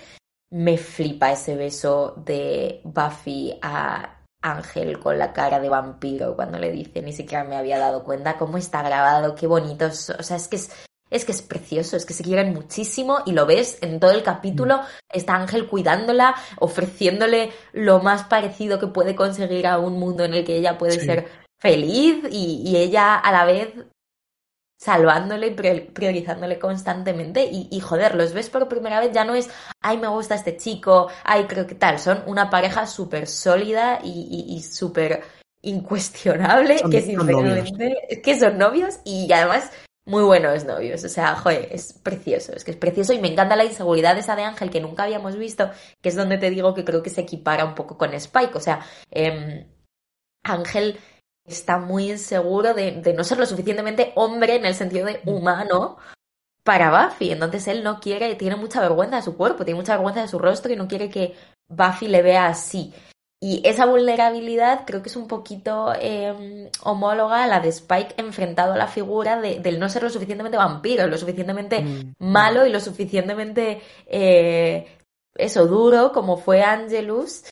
[0.54, 6.72] Me flipa ese beso de Buffy a Ángel con la cara de vampiro cuando le
[6.72, 9.88] dice, ni siquiera me había dado cuenta cómo está grabado, qué bonito.
[9.88, 10.70] O sea, es que es,
[11.10, 14.22] es que es precioso, es que se quieren muchísimo y lo ves en todo el
[14.22, 14.78] capítulo.
[14.78, 14.86] Mm.
[15.12, 20.46] Está Ángel cuidándola, ofreciéndole lo más parecido que puede conseguir a un mundo en el
[20.46, 21.30] que ella puede ser
[21.60, 23.74] feliz y, ella a la vez
[24.84, 27.46] salvándole y priorizándole constantemente.
[27.46, 30.58] Y, y, joder, los ves por primera vez, ya no es, ay, me gusta este
[30.58, 35.24] chico, ay, creo que tal, son una pareja súper sólida y, y, súper
[35.62, 39.72] incuestionable, que sinceramente, es que son novios y además
[40.06, 43.56] muy buenos novios, o sea, joder, es precioso, es que es precioso y me encanta
[43.56, 45.72] la inseguridad esa de Ángel que nunca habíamos visto,
[46.02, 48.60] que es donde te digo que creo que se equipara un poco con Spike, o
[48.60, 49.66] sea, eh,
[50.44, 51.00] Ángel
[51.46, 55.98] está muy inseguro de, de, no ser lo suficientemente hombre en el sentido de humano
[56.64, 57.32] para Buffy.
[57.32, 60.40] Entonces él no quiere, tiene mucha vergüenza de su cuerpo, tiene mucha vergüenza de su
[60.40, 61.36] rostro y no quiere que
[61.68, 62.94] Buffy le vea así.
[63.42, 68.72] Y esa vulnerabilidad creo que es un poquito em, homóloga a la de Spike enfrentado
[68.72, 72.14] a la figura de, del no ser lo suficientemente vampiro, lo suficientemente mm.
[72.20, 74.98] malo y lo suficientemente eh,
[75.36, 77.44] eso duro como fue Angelus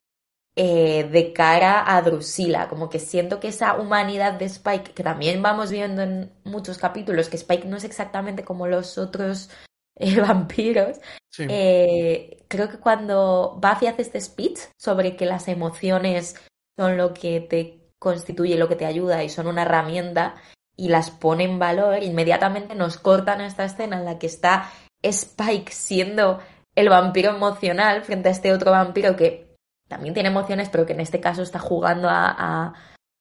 [0.56, 5.42] eh, de cara a Drusilla, como que siento que esa humanidad de Spike, que también
[5.42, 9.50] vamos viendo en muchos capítulos, que Spike no es exactamente como los otros
[9.96, 11.00] eh, vampiros,
[11.40, 16.36] eh, creo que cuando Buffy hace este speech sobre que las emociones
[16.78, 20.36] son lo que te constituye, lo que te ayuda y son una herramienta
[20.76, 24.70] y las pone en valor, inmediatamente nos cortan esta escena en la que está
[25.02, 26.40] Spike siendo
[26.76, 29.51] el vampiro emocional frente a este otro vampiro que
[29.92, 32.74] también tiene emociones, pero que en este caso está jugando a,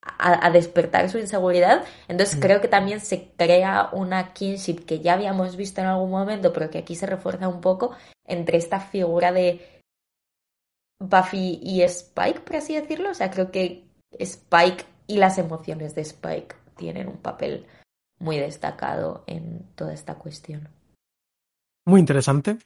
[0.03, 1.85] a, despertar su inseguridad.
[2.07, 2.41] Entonces mm.
[2.41, 6.71] creo que también se crea una kinship que ya habíamos visto en algún momento, pero
[6.71, 9.83] que aquí se refuerza un poco entre esta figura de
[11.01, 13.11] Buffy y Spike, por así decirlo.
[13.11, 17.67] O sea, creo que Spike y las emociones de Spike tienen un papel
[18.21, 20.69] muy destacado en toda esta cuestión.
[21.85, 22.59] Muy interesante.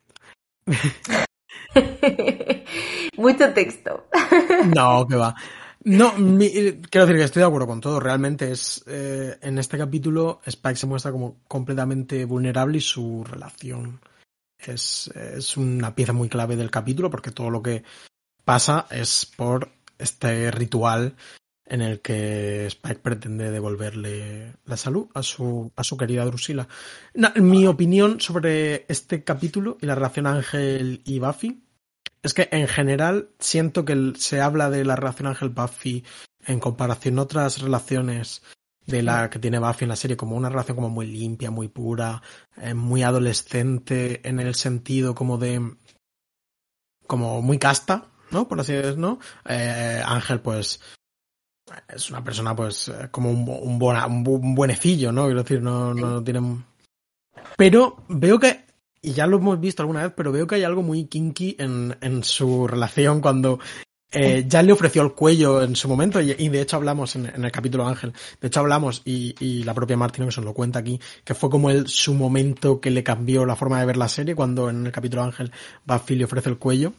[3.17, 4.09] Mucho texto.
[4.75, 5.35] no, que va.
[5.85, 8.01] No, quiero decir que estoy de acuerdo con todo.
[8.01, 14.01] Realmente es eh, en este capítulo Spike se muestra como completamente vulnerable y su relación
[14.59, 17.85] es, es una pieza muy clave del capítulo porque todo lo que
[18.45, 21.17] pasa es por este ritual
[21.67, 26.69] en el que Spike pretende devolverle la salud a su, a su querida Drusilla.
[27.37, 31.63] mi opinión sobre este capítulo y la relación Ángel y Buffy
[32.23, 36.05] es que en general siento que se habla de la relación Ángel-Buffy
[36.47, 38.43] en comparación a otras relaciones
[38.87, 41.69] de la que tiene Buffy en la serie como una relación como muy limpia, muy
[41.69, 42.23] pura,
[42.57, 45.77] eh, muy adolescente en el sentido como de
[47.07, 48.49] como muy casta, ¿no?
[48.49, 50.81] Por así decirlo, eh, Ángel pues
[51.89, 55.25] es una persona pues eh, como un, un, un buenecillo, ¿no?
[55.25, 56.65] Quiero decir, no, no tiene...
[57.57, 58.65] Pero veo que
[59.05, 61.95] y ya lo hemos visto alguna vez, pero veo que hay algo muy kinky en,
[62.01, 63.59] en su relación cuando
[64.11, 67.53] eh, ya le ofreció el cuello en su momento y, de hecho hablamos en, el
[67.53, 70.99] capítulo Ángel, de hecho hablamos y, y la propia Martina que se lo cuenta aquí,
[71.23, 74.35] que fue como el, su momento que le cambió la forma de ver la serie
[74.35, 75.53] cuando en el capítulo Ángel
[75.85, 76.95] Buffy le ofrece el cuello.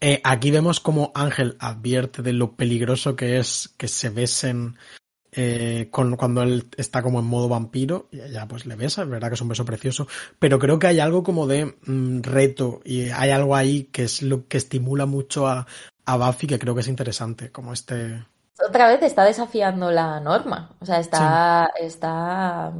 [0.00, 4.76] Eh, aquí vemos como Ángel advierte de lo peligroso que es que se besen
[5.32, 9.08] eh, con, cuando él está como en modo vampiro, y ella pues le besa, es
[9.08, 10.06] verdad que es un beso precioso,
[10.38, 14.22] pero creo que hay algo como de mm, reto y hay algo ahí que es
[14.22, 15.66] lo que estimula mucho a,
[16.06, 18.24] a Buffy que creo que es interesante, como este...
[18.66, 22.72] Otra vez está desafiando la norma, o sea, está, está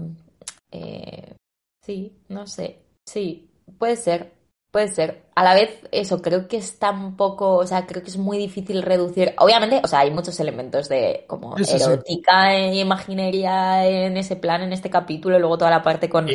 [0.70, 1.36] eh,
[1.84, 2.82] sí, no sé.
[3.06, 4.34] Sí, puede ser,
[4.70, 5.22] puede ser.
[5.34, 8.38] A la vez, eso, creo que es tan poco, o sea, creo que es muy
[8.38, 9.34] difícil reducir.
[9.38, 14.72] Obviamente, o sea, hay muchos elementos de como erótica e imaginería en ese plan, en
[14.72, 16.28] este capítulo, luego toda la parte con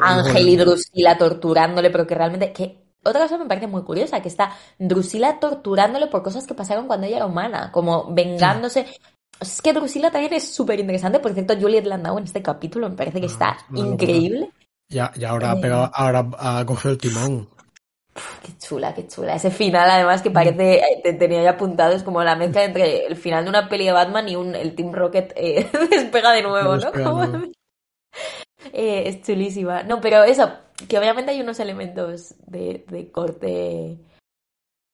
[0.00, 4.28] Ángel y Drusila torturándole, pero que realmente, que otra cosa me parece muy curiosa, que
[4.28, 8.86] está Drusila torturándole por cosas que pasaron cuando ella era humana, como vengándose.
[9.40, 11.20] Es que Drusila también es súper interesante.
[11.20, 14.50] Por cierto, Juliet Landau en este capítulo me parece que ah, está increíble.
[14.88, 17.48] Ya, ya ahora, pegado, ahora ha cogido el timón.
[18.42, 19.34] Qué chula, qué chula.
[19.34, 23.06] Ese final, además, que parece, eh, te tenía ya apuntado, es como la mezcla entre
[23.06, 26.42] el final de una peli de Batman y un, el Team Rocket eh, despega de
[26.42, 26.92] nuevo, ¿no?
[28.72, 29.82] es chulísima.
[29.82, 30.52] No, pero eso,
[30.88, 33.98] que obviamente hay unos elementos de, de corte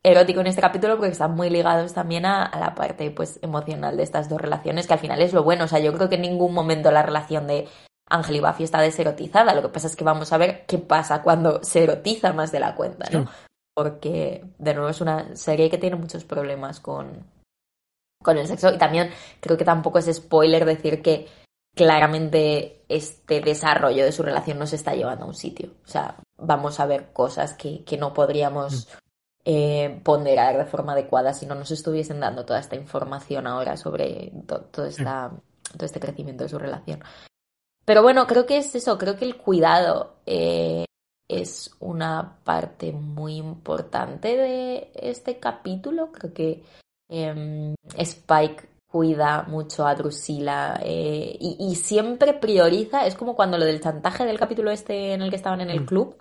[0.05, 4.03] erótico en este capítulo porque están muy ligados también a, la parte pues emocional de
[4.03, 6.23] estas dos relaciones que al final es lo bueno o sea yo creo que en
[6.23, 7.67] ningún momento la relación de
[8.15, 9.55] Ángel y Buffy está deserotizada.
[9.55, 12.61] Lo que pasa es que vamos a ver qué pasa cuando se erotiza más de
[12.61, 13.29] la cuenta no
[13.75, 17.27] porque de nuevo es una serie que tiene muchos problemas con
[18.23, 18.73] con el sexo.
[18.73, 19.11] Y también
[19.41, 21.29] creo que tampoco es spoiler decir que
[21.75, 25.73] claramente este desarrollo de su relación no se está llevando a un sitio.
[25.85, 28.91] O sea vamos a ver cosas que, que no podríamos mm.
[29.45, 34.33] eh, ponderar de forma adecuada si no nos estuviesen dando toda esta información ahora sobre
[34.47, 35.33] todo, esta,
[35.73, 37.03] todo este crecimiento de su relación.
[37.85, 40.85] Pero bueno, creo que es eso, creo que el cuidado eh,
[41.29, 46.11] es una parte muy importante de este capítulo.
[46.13, 46.63] Creo que
[47.09, 53.65] em, Spike cuida mucho a Drusilla eh, y, y, siempre prioriza, es como cuando lo
[53.65, 55.87] del chantaje del capítulo este en el que estaban en el mm.
[55.87, 56.17] club,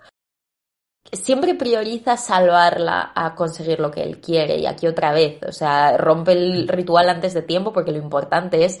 [1.12, 4.58] siempre prioriza salvarla a conseguir lo que él quiere.
[4.58, 8.64] Y aquí otra vez, o sea, rompe el ritual antes de tiempo porque lo importante
[8.64, 8.80] es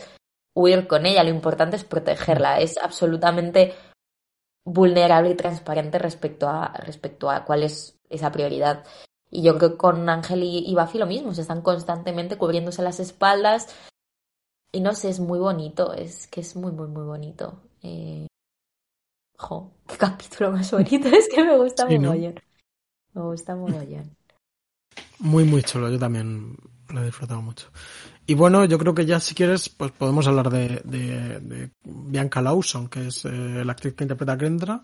[0.54, 2.60] huir con ella, lo importante es protegerla.
[2.60, 3.74] Es absolutamente
[4.64, 8.84] vulnerable y transparente respecto a, respecto a cuál es esa prioridad.
[9.30, 13.00] Y yo creo que con Ángel y, Buffy lo mismo, se están constantemente cubriéndose las
[13.00, 13.74] espaldas.
[14.72, 17.60] Y no sé, es muy bonito, es que es muy, muy, muy bonito.
[17.82, 18.26] Eh,
[19.36, 22.40] Jo, qué capítulo más bonito, es que me gusta muy mogollón.
[23.12, 24.16] Me gusta mogollón.
[25.18, 26.56] Muy, muy chulo, yo también
[26.88, 27.68] lo he disfrutado mucho.
[28.26, 32.88] Y bueno, yo creo que ya si quieres, pues podemos hablar de, de, Bianca Lawson,
[32.88, 33.30] que es eh,
[33.64, 34.82] la actriz que interpreta a Kendra.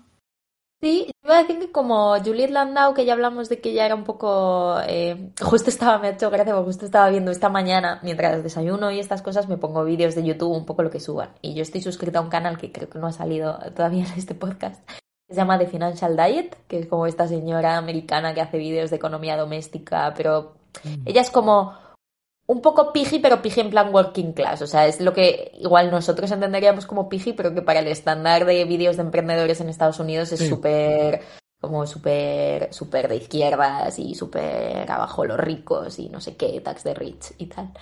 [0.82, 3.94] Sí, iba a decir que como Juliet Landau, que ya hablamos de que ya era
[3.94, 4.78] un poco...
[4.86, 8.90] Eh, justo estaba, me ha hecho gracia, porque justo estaba viendo esta mañana, mientras desayuno
[8.90, 11.30] y estas cosas, me pongo vídeos de YouTube, un poco lo que suban.
[11.42, 14.18] Y yo estoy suscrita a un canal que creo que no ha salido todavía en
[14.18, 18.40] este podcast, que se llama The Financial Diet, que es como esta señora americana que
[18.40, 21.02] hace vídeos de economía doméstica, pero mm.
[21.06, 21.74] ella es como
[22.50, 24.60] un poco piji, pero piji en plan working class.
[24.62, 28.44] O sea, es lo que igual nosotros entenderíamos como piji, pero que para el estándar
[28.44, 31.22] de vídeos de emprendedores en Estados Unidos es súper,
[31.60, 36.82] como súper, súper de izquierdas y súper abajo los ricos y no sé qué, tax
[36.82, 37.72] de rich y tal.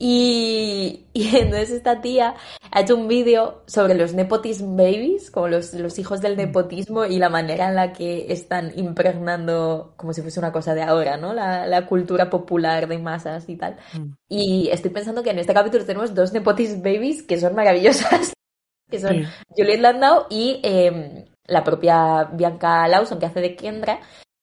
[0.00, 2.36] Y, entonces esta tía
[2.70, 7.18] ha hecho un vídeo sobre los nepotism babies, como los, los, hijos del nepotismo y
[7.18, 11.34] la manera en la que están impregnando, como si fuese una cosa de ahora, ¿no?
[11.34, 13.76] La, la cultura popular de masas y tal.
[13.92, 14.12] Mm.
[14.28, 18.32] Y estoy pensando que en este capítulo tenemos dos nepotism babies que son maravillosas,
[18.90, 19.26] que son
[19.56, 23.98] Juliet Landau y em, la propia Bianca Lawson, que hace de Kendra,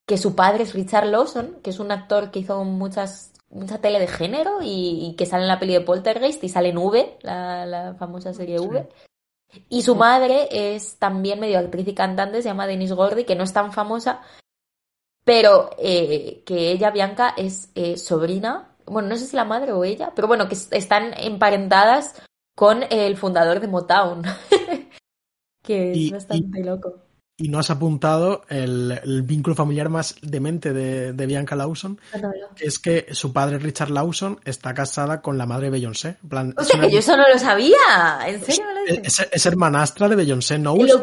[0.05, 3.99] que su padre es Richard Lawson, que es un actor que hizo muchas mucha tele
[3.99, 7.95] de género y, que sale en la peli de Poltergeist y sale en V, la,
[7.97, 8.87] famosa serie V.
[9.69, 13.43] Y su madre es también medio actriz y cantante, se llama Denise Gordy, que no
[13.43, 14.21] es tan famosa,
[15.23, 19.83] pero eh, que ella, Bianca, es eh, sobrina, bueno, no sé si la madre o
[19.83, 22.21] ella, pero bueno, que están emparentadas
[22.55, 24.23] con el fundador de Motown,
[25.63, 27.05] que es bastante loco
[27.37, 31.99] y no has apuntado el, vínculo familiar más demente de, Bianca Lawson,
[32.55, 36.17] que es que su padre Richard Lawson está casada con la madre de Beyoncé.
[36.55, 37.75] o sea, que yo eso no lo sabía,
[38.25, 38.63] ¿en serio?
[39.03, 40.93] Es, hermanastra de Beyoncé Knowles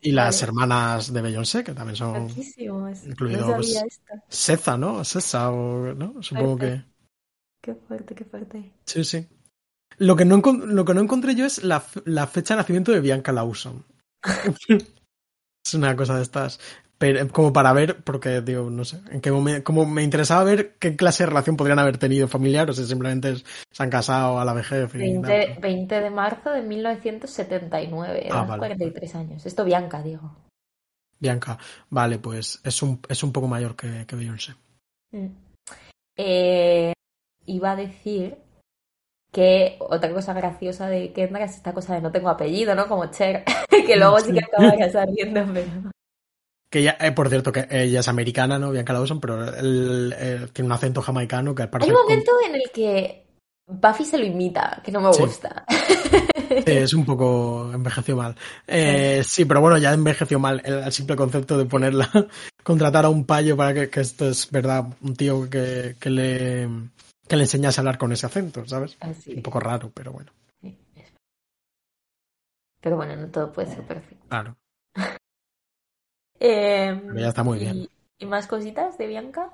[0.00, 2.28] y, las hermanas de Beyoncé, que también son
[3.06, 5.04] incluidos pues, Seza, ¿no?
[5.04, 6.22] Seza, ¿no?
[6.22, 6.84] Supongo que...
[7.62, 8.72] Qué fuerte, qué fuerte.
[8.84, 9.26] Sí, sí.
[9.96, 13.00] Lo que no, lo que no encontré yo es la, la fecha de nacimiento de
[13.00, 13.84] Bianca Lawson.
[15.68, 16.58] Es una cosa de estas.
[16.96, 20.76] Pero, como para ver, porque digo, no sé, en qué momento, como me interesaba ver
[20.80, 23.36] qué clase de relación podrían haber tenido familiar, o si simplemente
[23.70, 24.90] se han casado a la vejez.
[24.92, 29.46] 20, 20 de marzo de 1979, ah, 43 años.
[29.46, 30.34] Esto Bianca, digo.
[31.20, 31.58] Bianca,
[31.90, 34.54] vale, pues es un, es un poco mayor que, que Beyoncé.
[35.12, 35.26] Mm.
[36.16, 36.92] Eh,
[37.44, 38.38] iba a decir
[39.38, 42.88] que otra cosa graciosa de Kendra es esta cosa de no tengo apellido, ¿no?
[42.88, 43.44] Como Cher,
[43.86, 45.92] que luego sí que acabaría saliendo, pero...
[46.68, 48.72] Que ella, eh, por cierto, que ella es americana, ¿no?
[48.72, 50.12] Bianca Lawson, pero él,
[50.52, 51.88] tiene un acento jamaicano que parece...
[51.88, 53.26] Hay un momento en el que
[53.68, 55.64] Buffy se lo imita, que no me gusta.
[56.66, 58.34] es un poco envejeció mal.
[58.66, 62.10] Eh, sí, pero bueno, ya envejeció mal el, simple concepto de ponerla,
[62.64, 66.68] contratar a un payo para que, que esto es verdad, un tío que, que le
[67.28, 68.96] que le enseñase a hablar con ese acento, ¿sabes?
[69.26, 70.32] Un poco raro, pero bueno.
[72.80, 74.26] Pero bueno, no todo puede ser perfecto.
[74.28, 74.56] Claro.
[76.40, 77.88] eh, ya está muy bien.
[78.18, 79.50] ¿Y más cositas de Bianca?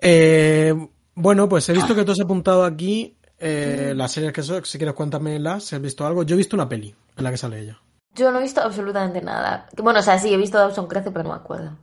[0.00, 0.74] Eh,
[1.14, 4.64] bueno, pues he visto que tú has apuntado aquí eh, las series que son.
[4.64, 5.64] Si quieres, cuéntamelas.
[5.64, 6.22] Si has visto algo.
[6.22, 7.80] Yo he visto una peli en la que sale ella.
[8.14, 9.68] Yo no he visto absolutamente nada.
[9.76, 11.76] Bueno, o sea, sí, he visto Dawson Crece, pero no me acuerdo.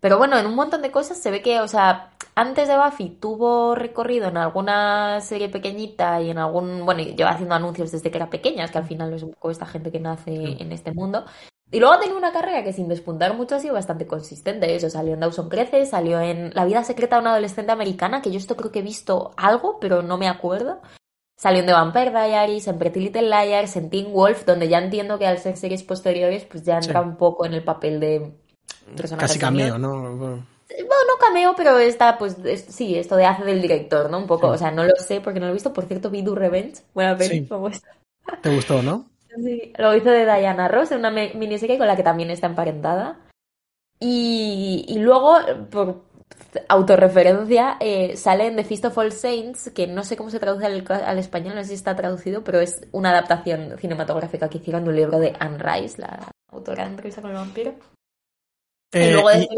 [0.00, 2.09] Pero bueno, en un montón de cosas se ve que, o sea,
[2.40, 6.86] antes de Buffy tuvo recorrido en alguna serie pequeñita y en algún.
[6.86, 9.50] Bueno, lleva haciendo anuncios desde que era pequeña, es que al final es un poco
[9.50, 11.26] esta gente que nace en este mundo.
[11.70, 14.74] Y luego ha tenido una carrera que sin despuntar mucho ha sido bastante consistente.
[14.74, 18.30] Eso salió en Dawson Crece, salió en La vida secreta de una adolescente americana, que
[18.30, 20.80] yo esto creo que he visto algo, pero no me acuerdo.
[21.36, 25.18] Salió en The Vampire Diaries, en Pretty Little Liars, en Teen Wolf, donde ya entiendo
[25.18, 28.32] que al ser series posteriores, pues ya entra un poco en el papel de
[29.18, 30.42] Casi cameo, ¿no?
[30.76, 32.36] Bueno, no cameo, pero está, pues,
[32.68, 34.18] sí, esto de hace del director, ¿no?
[34.18, 35.72] Un poco, o sea, no lo sé porque no lo he visto.
[35.72, 37.80] Por cierto, vi Do Revenge, buena peli, sí.
[38.42, 39.10] ¿Te gustó, no?
[39.42, 43.18] Sí, lo hizo de Diana Ross en una miniserie con la que también está emparentada.
[43.98, 45.36] Y, y luego,
[45.70, 46.02] por
[46.68, 50.66] autorreferencia, eh, sale en The Feast of All Saints, que no sé cómo se traduce
[50.66, 54.84] al, al, español, no sé si está traducido, pero es una adaptación cinematográfica que hicieron
[54.84, 57.74] de un libro de Anne Rice, la autora de Entrevista con el vampiro.
[58.92, 59.48] y eh, luego decir...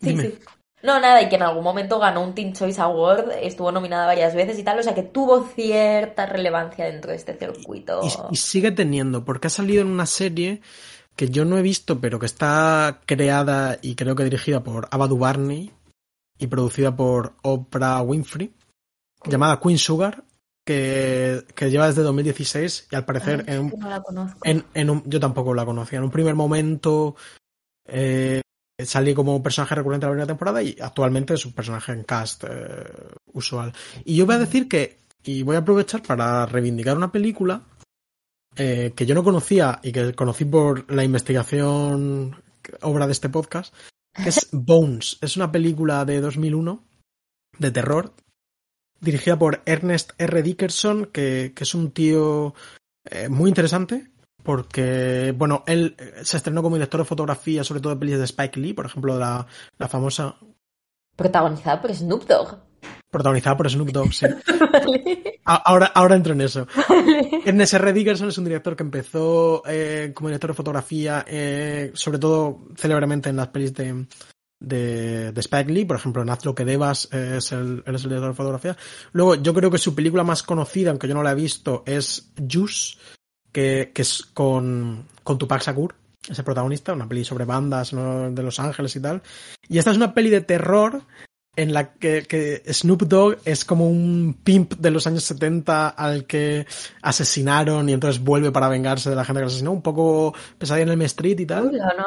[0.00, 0.38] Sí, sí.
[0.82, 4.34] No, nada, y que en algún momento ganó un Teen Choice Award, estuvo nominada varias
[4.34, 8.00] veces y tal, o sea que tuvo cierta relevancia dentro de este circuito.
[8.30, 10.60] Y, sigue teniendo, porque ha salido en una serie
[11.16, 15.08] que yo no he visto, pero que está creada y creo que dirigida por Ava
[15.08, 15.72] Barney
[16.38, 18.52] y producida por Oprah Winfrey,
[19.24, 20.22] llamada Queen Sugar,
[20.64, 24.38] que, que, lleva desde 2016 y al parecer en, un, no la conozco.
[24.44, 25.98] En, en un, yo tampoco la conocía.
[25.98, 27.16] En un primer momento
[27.88, 28.42] eh,
[28.86, 32.44] salí como personaje recurrente de la primera temporada y actualmente es un personaje en cast
[32.44, 32.84] eh,
[33.32, 33.72] usual.
[34.04, 37.62] Y yo voy a decir que, y voy a aprovechar para reivindicar una película
[38.56, 42.42] eh, que yo no conocía y que conocí por la investigación
[42.82, 43.74] obra de este podcast,
[44.12, 45.18] que es Bones.
[45.20, 46.84] Es una película de 2001
[47.58, 48.14] de terror
[49.00, 50.42] dirigida por Ernest R.
[50.42, 52.54] Dickerson, que, que es un tío
[53.04, 54.10] eh, muy interesante,
[54.42, 58.24] porque, bueno, él eh, se estrenó como director de fotografía, sobre todo de pelis de
[58.24, 59.46] Spike Lee, por ejemplo, la,
[59.78, 60.36] la famosa...
[61.16, 62.68] Protagonizada por Snoop Dogg.
[63.10, 64.26] Protagonizada por Snoop Dogg, sí.
[65.44, 66.66] ahora, ahora entro en eso.
[67.44, 67.92] Ernest R.
[67.92, 73.30] Dickerson es un director que empezó eh, como director de fotografía, eh, sobre todo célebremente
[73.30, 74.06] en las pelis de,
[74.60, 78.02] de, de, Spike Lee, por ejemplo, en Haz lo que debas es el, él es
[78.04, 78.76] el director de fotografía.
[79.12, 82.32] Luego, yo creo que su película más conocida, aunque yo no la he visto, es
[82.38, 82.98] Juice,
[83.52, 85.94] que, es con, con Tupac Shakur,
[86.28, 89.22] ese protagonista, una peli sobre bandas de Los Ángeles y tal.
[89.68, 91.02] Y esta es una peli de terror
[91.58, 96.66] en la que, Snoop Dogg es como un pimp de los años 70 al que
[97.02, 99.72] asesinaron y entonces vuelve para vengarse de la gente que asesinó.
[99.72, 101.70] Un poco pesadilla en el Street y tal.
[101.70, 102.04] Chulo, ¿no?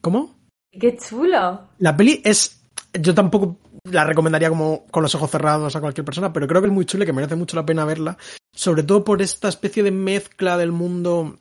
[0.00, 0.36] ¿Cómo?
[0.70, 1.68] Qué chulo.
[1.78, 2.62] La peli es...
[2.92, 6.68] Yo tampoco la recomendaría como con los ojos cerrados a cualquier persona, pero creo que
[6.68, 8.16] es muy chula y que merece mucho la pena verla,
[8.52, 11.38] sobre todo por esta especie de mezcla del mundo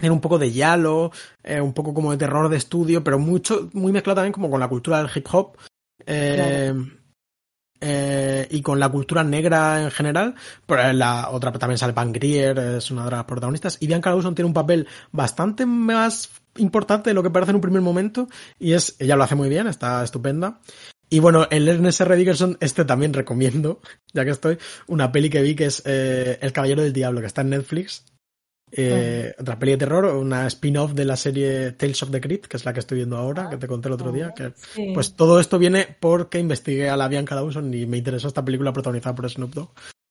[0.00, 3.68] en un poco de yalo, eh, un poco como de terror de estudio, pero mucho,
[3.72, 5.56] muy mezclado también como con la cultura del hip hop.
[6.06, 6.72] Eh,
[7.82, 10.34] eh, y con la cultura negra en general.
[10.66, 13.78] Pero la otra también sale Pam Grier, es una de las protagonistas.
[13.80, 17.62] Y Bianca Lawson tiene un papel bastante más importante de lo que parece en un
[17.62, 18.28] primer momento.
[18.58, 20.60] Y es, ella lo hace muy bien, está estupenda.
[21.12, 22.16] Y bueno, el Ernest R.
[22.16, 23.80] Dickerson, este también recomiendo,
[24.14, 27.26] ya que estoy, una peli que vi que es eh, El Caballero del Diablo, que
[27.26, 28.04] está en Netflix.
[28.72, 32.56] Eh, Otra peli de terror, una spin-off de la serie Tales of the Crypt, que
[32.56, 34.32] es la que estoy viendo ahora, que te conté el otro día.
[34.32, 34.52] Que,
[34.94, 38.72] Pues todo esto viene porque investigué a la Bianca Dawson y me interesó esta película
[38.72, 39.70] protagonizada por Snoop Dogg.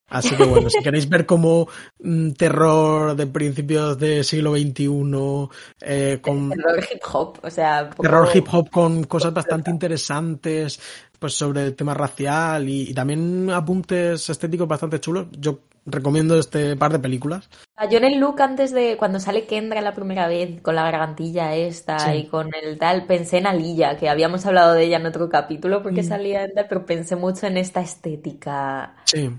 [0.10, 1.68] Así que bueno, si queréis ver como
[2.00, 5.50] mm, terror de principios del siglo XXI,
[5.82, 6.50] eh, con...
[6.60, 7.90] Terror hip hop, o sea...
[7.90, 10.80] Terror hip hop con cosas bastante interesantes,
[11.20, 15.28] pues sobre el tema racial y, también apuntes estéticos bastante chulos.
[15.38, 17.50] Yo recomiendo este par de películas.
[17.90, 21.56] Yo en el look antes de cuando sale Kendra la primera vez con la gargantilla
[21.56, 25.30] esta y con el tal, pensé en Alilla, que habíamos hablado de ella en otro
[25.30, 26.08] capítulo porque mm.
[26.08, 28.96] salía, pero pensé mucho en esta estética.
[29.06, 29.30] Sí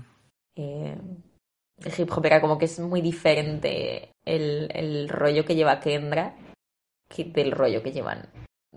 [0.55, 0.97] eh,
[1.97, 6.35] hip hop era como que es muy diferente el, el rollo que lleva Kendra
[7.09, 8.29] que del rollo que llevan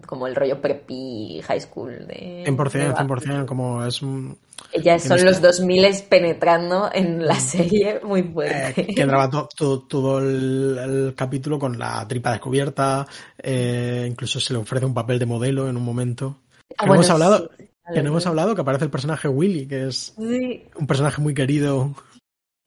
[0.06, 4.36] como el rollo preppy high school de 100%, 100%, como es un...
[4.82, 8.80] Ya son los 2000 penetrando en la serie muy fuerte.
[8.82, 13.06] Eh, que graba todo el, capítulo con la tripa descubierta,
[13.38, 16.38] eh, incluso se le ofrece un papel de modelo en un momento.
[16.76, 17.50] Ah, hemos hablado,
[17.92, 21.94] que no hemos hablado que aparece el personaje Willy, que es un personaje muy querido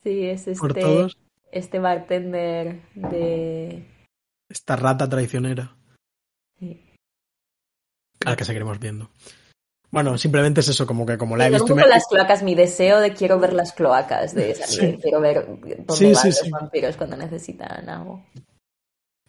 [0.03, 1.18] sí, es este, por todos.
[1.52, 3.88] Este bartender de...
[4.49, 5.76] Esta rata traicionera.
[6.60, 6.88] Sí
[8.26, 9.10] al que seguiremos viendo.
[9.89, 11.68] Bueno, simplemente es eso, como que como la he visto.
[11.68, 14.65] Poco las cloacas, mi deseo de quiero ver las cloacas de esa
[15.02, 18.26] quiero ver dónde van los vampiros cuando necesitan algo.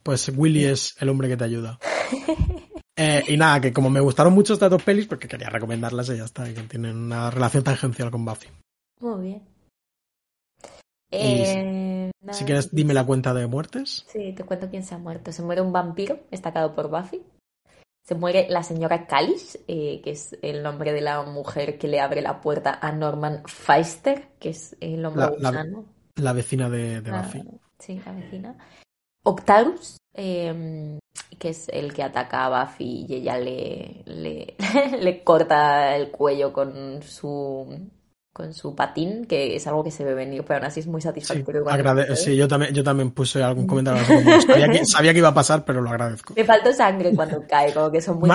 [0.03, 1.79] Pues Willy es el hombre que te ayuda.
[2.99, 6.17] Eh, y nada, que como me gustaron mucho estas dos pelis, porque quería recomendarlas y
[6.17, 8.49] ya está, que tienen una relación tangencial con Buffy.
[9.01, 9.49] Muy bien.
[11.11, 14.05] Eh, si quieres, dime la cuenta de muertes.
[14.09, 15.33] Sí, te cuento quién se ha muerto.
[15.33, 17.23] Se muere un vampiro destacado por Buffy
[18.09, 22.01] se muere la señora Callis, eh, que es el nombre de la mujer que le
[22.01, 25.67] abre la puerta a Norman Feister, que es el hombre la,
[26.17, 27.43] La, vecina de, de Buffy.
[27.79, 28.57] sí, la vecina.
[29.25, 30.99] Octarus, em,
[31.39, 34.57] que es el que ataca a Buffy y ella le, le,
[35.01, 37.89] le corta el cuello con su
[38.39, 41.01] con su patín, que es algo que se ve venir, pero aún así es muy
[41.01, 41.65] satisfactorio.
[42.15, 44.01] Sí, yo también, yo también puse algún comentario.
[44.87, 46.35] sabía, que, iba a pasar, pero lo agradezco.
[46.37, 48.31] Me faltó sangre cuando cae, como que son muy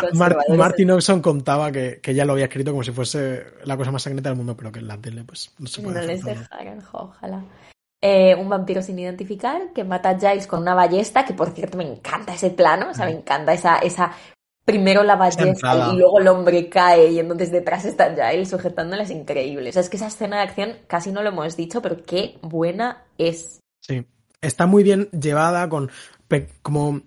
[0.58, 4.04] Martin Oxon contaba que, que ya lo había escrito como si fuese la cosa más
[4.04, 6.84] sangrienta del mundo, pero que en la tele pues no se puede No les dejaron,
[6.92, 7.46] ojalá.
[8.06, 11.78] Eh, un vampiro sin identificar que mata a Giles con una ballesta, que por cierto
[11.78, 14.12] me encanta ese plano, o sea, me encanta esa, esa
[14.66, 19.04] primero la ballesta y luego el hombre cae y entonces detrás está ya él sujetándole
[19.04, 19.70] es increíble.
[19.70, 22.38] O sea, es que esa escena de acción casi no lo hemos dicho, pero qué
[22.42, 23.62] buena es.
[23.80, 24.06] Sí,
[24.42, 25.90] está muy bien llevada con
[26.62, 27.04] como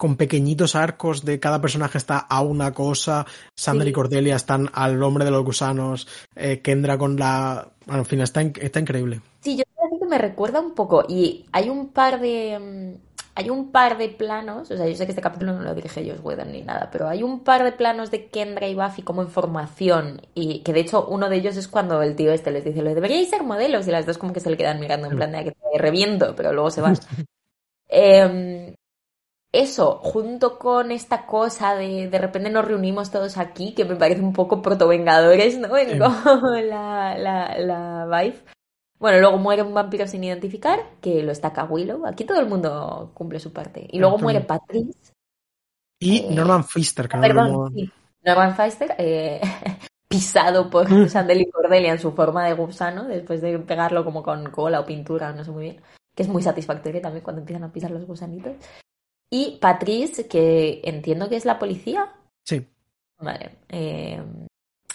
[0.00, 3.26] con pequeñitos arcos de cada personaje está a una cosa.
[3.54, 6.08] Sandra y Cordelia están al hombre de los gusanos.
[6.34, 7.68] Eh, Kendra con la.
[7.84, 9.20] Bueno, en fin, está, está increíble.
[9.40, 11.04] Sí, yo creo que me recuerda un poco.
[11.06, 15.04] Y hay un par de mm, hay un par de planos, o sea, yo sé
[15.04, 17.72] que este capítulo no lo dirige Josh Whedon ni nada, pero hay un par de
[17.72, 21.68] planos de Kendra y Buffy como información y que de hecho uno de ellos es
[21.68, 24.40] cuando el tío este les dice, lo deberíais ser modelos y las dos como que
[24.40, 26.96] se le quedan mirando en plan de que te reviento, pero luego se van.
[27.92, 28.72] Em,
[29.52, 34.20] eso, junto con esta cosa de de repente nos reunimos todos aquí, que me parece
[34.20, 35.76] un poco proto-vengadores, ¿no?
[35.76, 35.98] En
[36.68, 38.38] la, la, la vibe.
[39.00, 42.06] Bueno, luego muere un vampiro sin identificar, que lo estaca Willow.
[42.06, 43.88] Aquí todo el mundo cumple su parte.
[43.90, 45.14] Y luego muere Patrice.
[45.98, 47.90] Y eh, Norman Pfister, que Perdón, sí.
[48.22, 49.40] Norman Pfister, eh,
[50.08, 54.50] pisado por Sandel y Cordelia en su forma de gusano, después de pegarlo como con
[54.50, 55.80] cola o pintura, no sé muy bien.
[56.14, 58.52] Que es muy satisfactorio también cuando empiezan a pisar los gusanitos.
[59.30, 62.12] Y Patrice, que entiendo que es la policía.
[62.44, 62.66] Sí.
[63.18, 63.58] Vale.
[63.68, 64.20] Eh,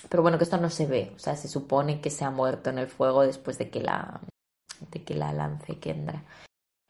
[0.09, 1.11] pero bueno, que esto no se ve.
[1.15, 4.19] O sea, se supone que se ha muerto en el fuego después de que la,
[4.91, 6.23] de que la lance Kendra.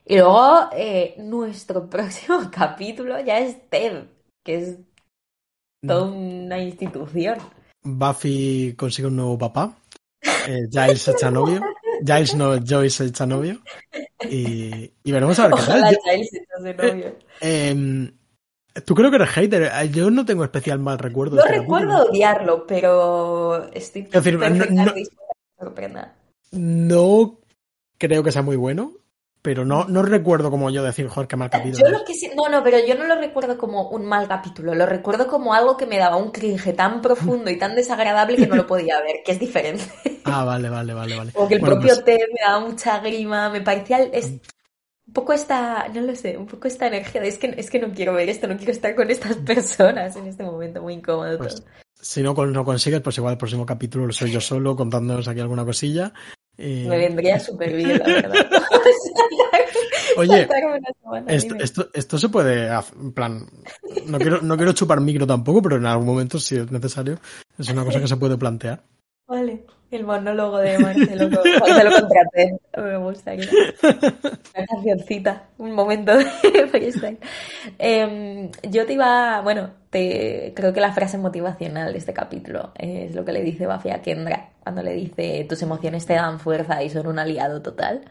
[0.05, 4.05] Y luego, eh, nuestro próximo capítulo ya es Ted,
[4.43, 4.77] que es
[5.85, 7.38] toda una institución.
[7.84, 9.77] Buffy consigue un nuevo papá.
[10.47, 11.61] Eh, Giles se echa novio.
[12.06, 13.61] Giles no, Joyce se echa novio.
[14.30, 15.98] Y, y veremos a ver qué tal.
[16.03, 17.15] Giles se echa novio.
[17.41, 18.11] Eh,
[18.84, 19.72] Tú creo que eres hater.
[19.91, 21.38] Yo no tengo especial mal recuerdo.
[21.38, 24.38] No este recuerdo odiarlo, pero estoy decir,
[26.52, 27.40] no,
[27.98, 28.91] creo que sea muy bueno,
[29.45, 31.85] pero no, no recuerdo como yo decir, joder, qué mal capítulo.
[31.85, 34.88] Yo lo que no, no, pero yo no lo recuerdo como un mal capítulo, lo
[34.88, 38.55] recuerdo como algo que me daba un cringe tan profundo y tan desagradable que no
[38.55, 39.84] lo podía ver, que es diferente.
[40.27, 41.31] Ah, vale, vale, vale, vale.
[41.35, 43.99] O que el propio pues té me daba mucha grima, me parecía...
[44.01, 47.69] Es, un poco esta, no lo sé, un poco esta energía de es que, es
[47.69, 50.95] que no quiero ver esto, no quiero estar con estas personas en este momento muy
[50.95, 51.38] incómodo.
[51.38, 51.63] Pues,
[51.93, 55.41] si no, no consigues, pues igual el próximo capítulo lo soy yo solo contándonos aquí
[55.41, 56.11] alguna cosilla.
[56.57, 58.47] Me vendría súper bien, la verdad.
[60.18, 60.48] Oye,
[61.28, 63.46] esto, esto, se puede, en plan,
[64.08, 67.20] no quiero, no quiero chupar micro tampoco, pero en algún momento, si es necesario,
[67.58, 68.82] es una cosa que se puede plantear.
[69.28, 69.66] Vale.
[69.92, 72.58] El monólogo de Marcelo lo contraté.
[72.76, 73.34] Me gusta.
[73.34, 76.26] Una cancioncita, un momento de
[76.72, 77.20] freestyle.
[77.78, 83.16] Em, yo te iba, bueno, te, creo que la frase motivacional de este capítulo es
[83.16, 86.84] lo que le dice Buffy a Kendra cuando le dice tus emociones te dan fuerza
[86.84, 88.02] y son un aliado total.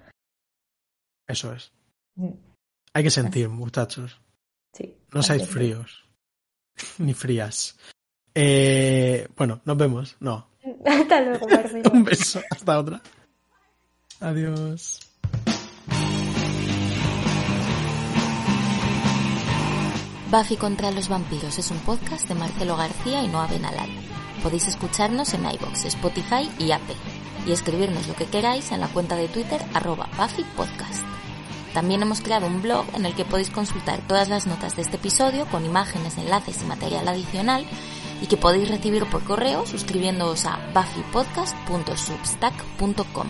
[1.27, 1.73] Eso es.
[2.17, 2.31] Mm.
[2.93, 4.21] Hay que sentir, muchachos.
[4.73, 4.97] Sí.
[5.13, 6.05] No seáis fríos.
[6.99, 7.77] Ni frías.
[8.35, 10.17] Eh, bueno, nos vemos.
[10.21, 10.49] No,
[10.87, 11.47] hasta luego,
[11.93, 12.41] Un beso.
[12.51, 13.03] Hasta otra.
[14.21, 15.01] Adiós.
[20.31, 23.89] Buffy contra los vampiros es un podcast de Marcelo García y Noa Benalal.
[24.43, 26.97] Podéis escucharnos en iBox, Spotify y Apple
[27.47, 31.14] y escribirnos lo que queráis en la cuenta de Twitter arroba Buffy Podcast.
[31.75, 34.95] También hemos creado un blog en el que podéis consultar todas las notas de este
[34.97, 37.67] episodio con imágenes, enlaces y material adicional
[38.23, 43.27] y que podéis recibir por correo suscribiéndoos a buffypodcast.substack.com.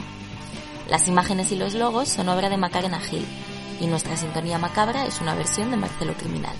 [0.90, 3.24] Las imágenes y los logos son obra de Macarena Gil
[3.80, 6.54] y nuestra sintonía macabra es una versión de Marcelo Criminal.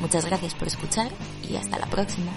[0.00, 1.10] Muchas gracias por escuchar
[1.48, 2.32] y hasta la próxima.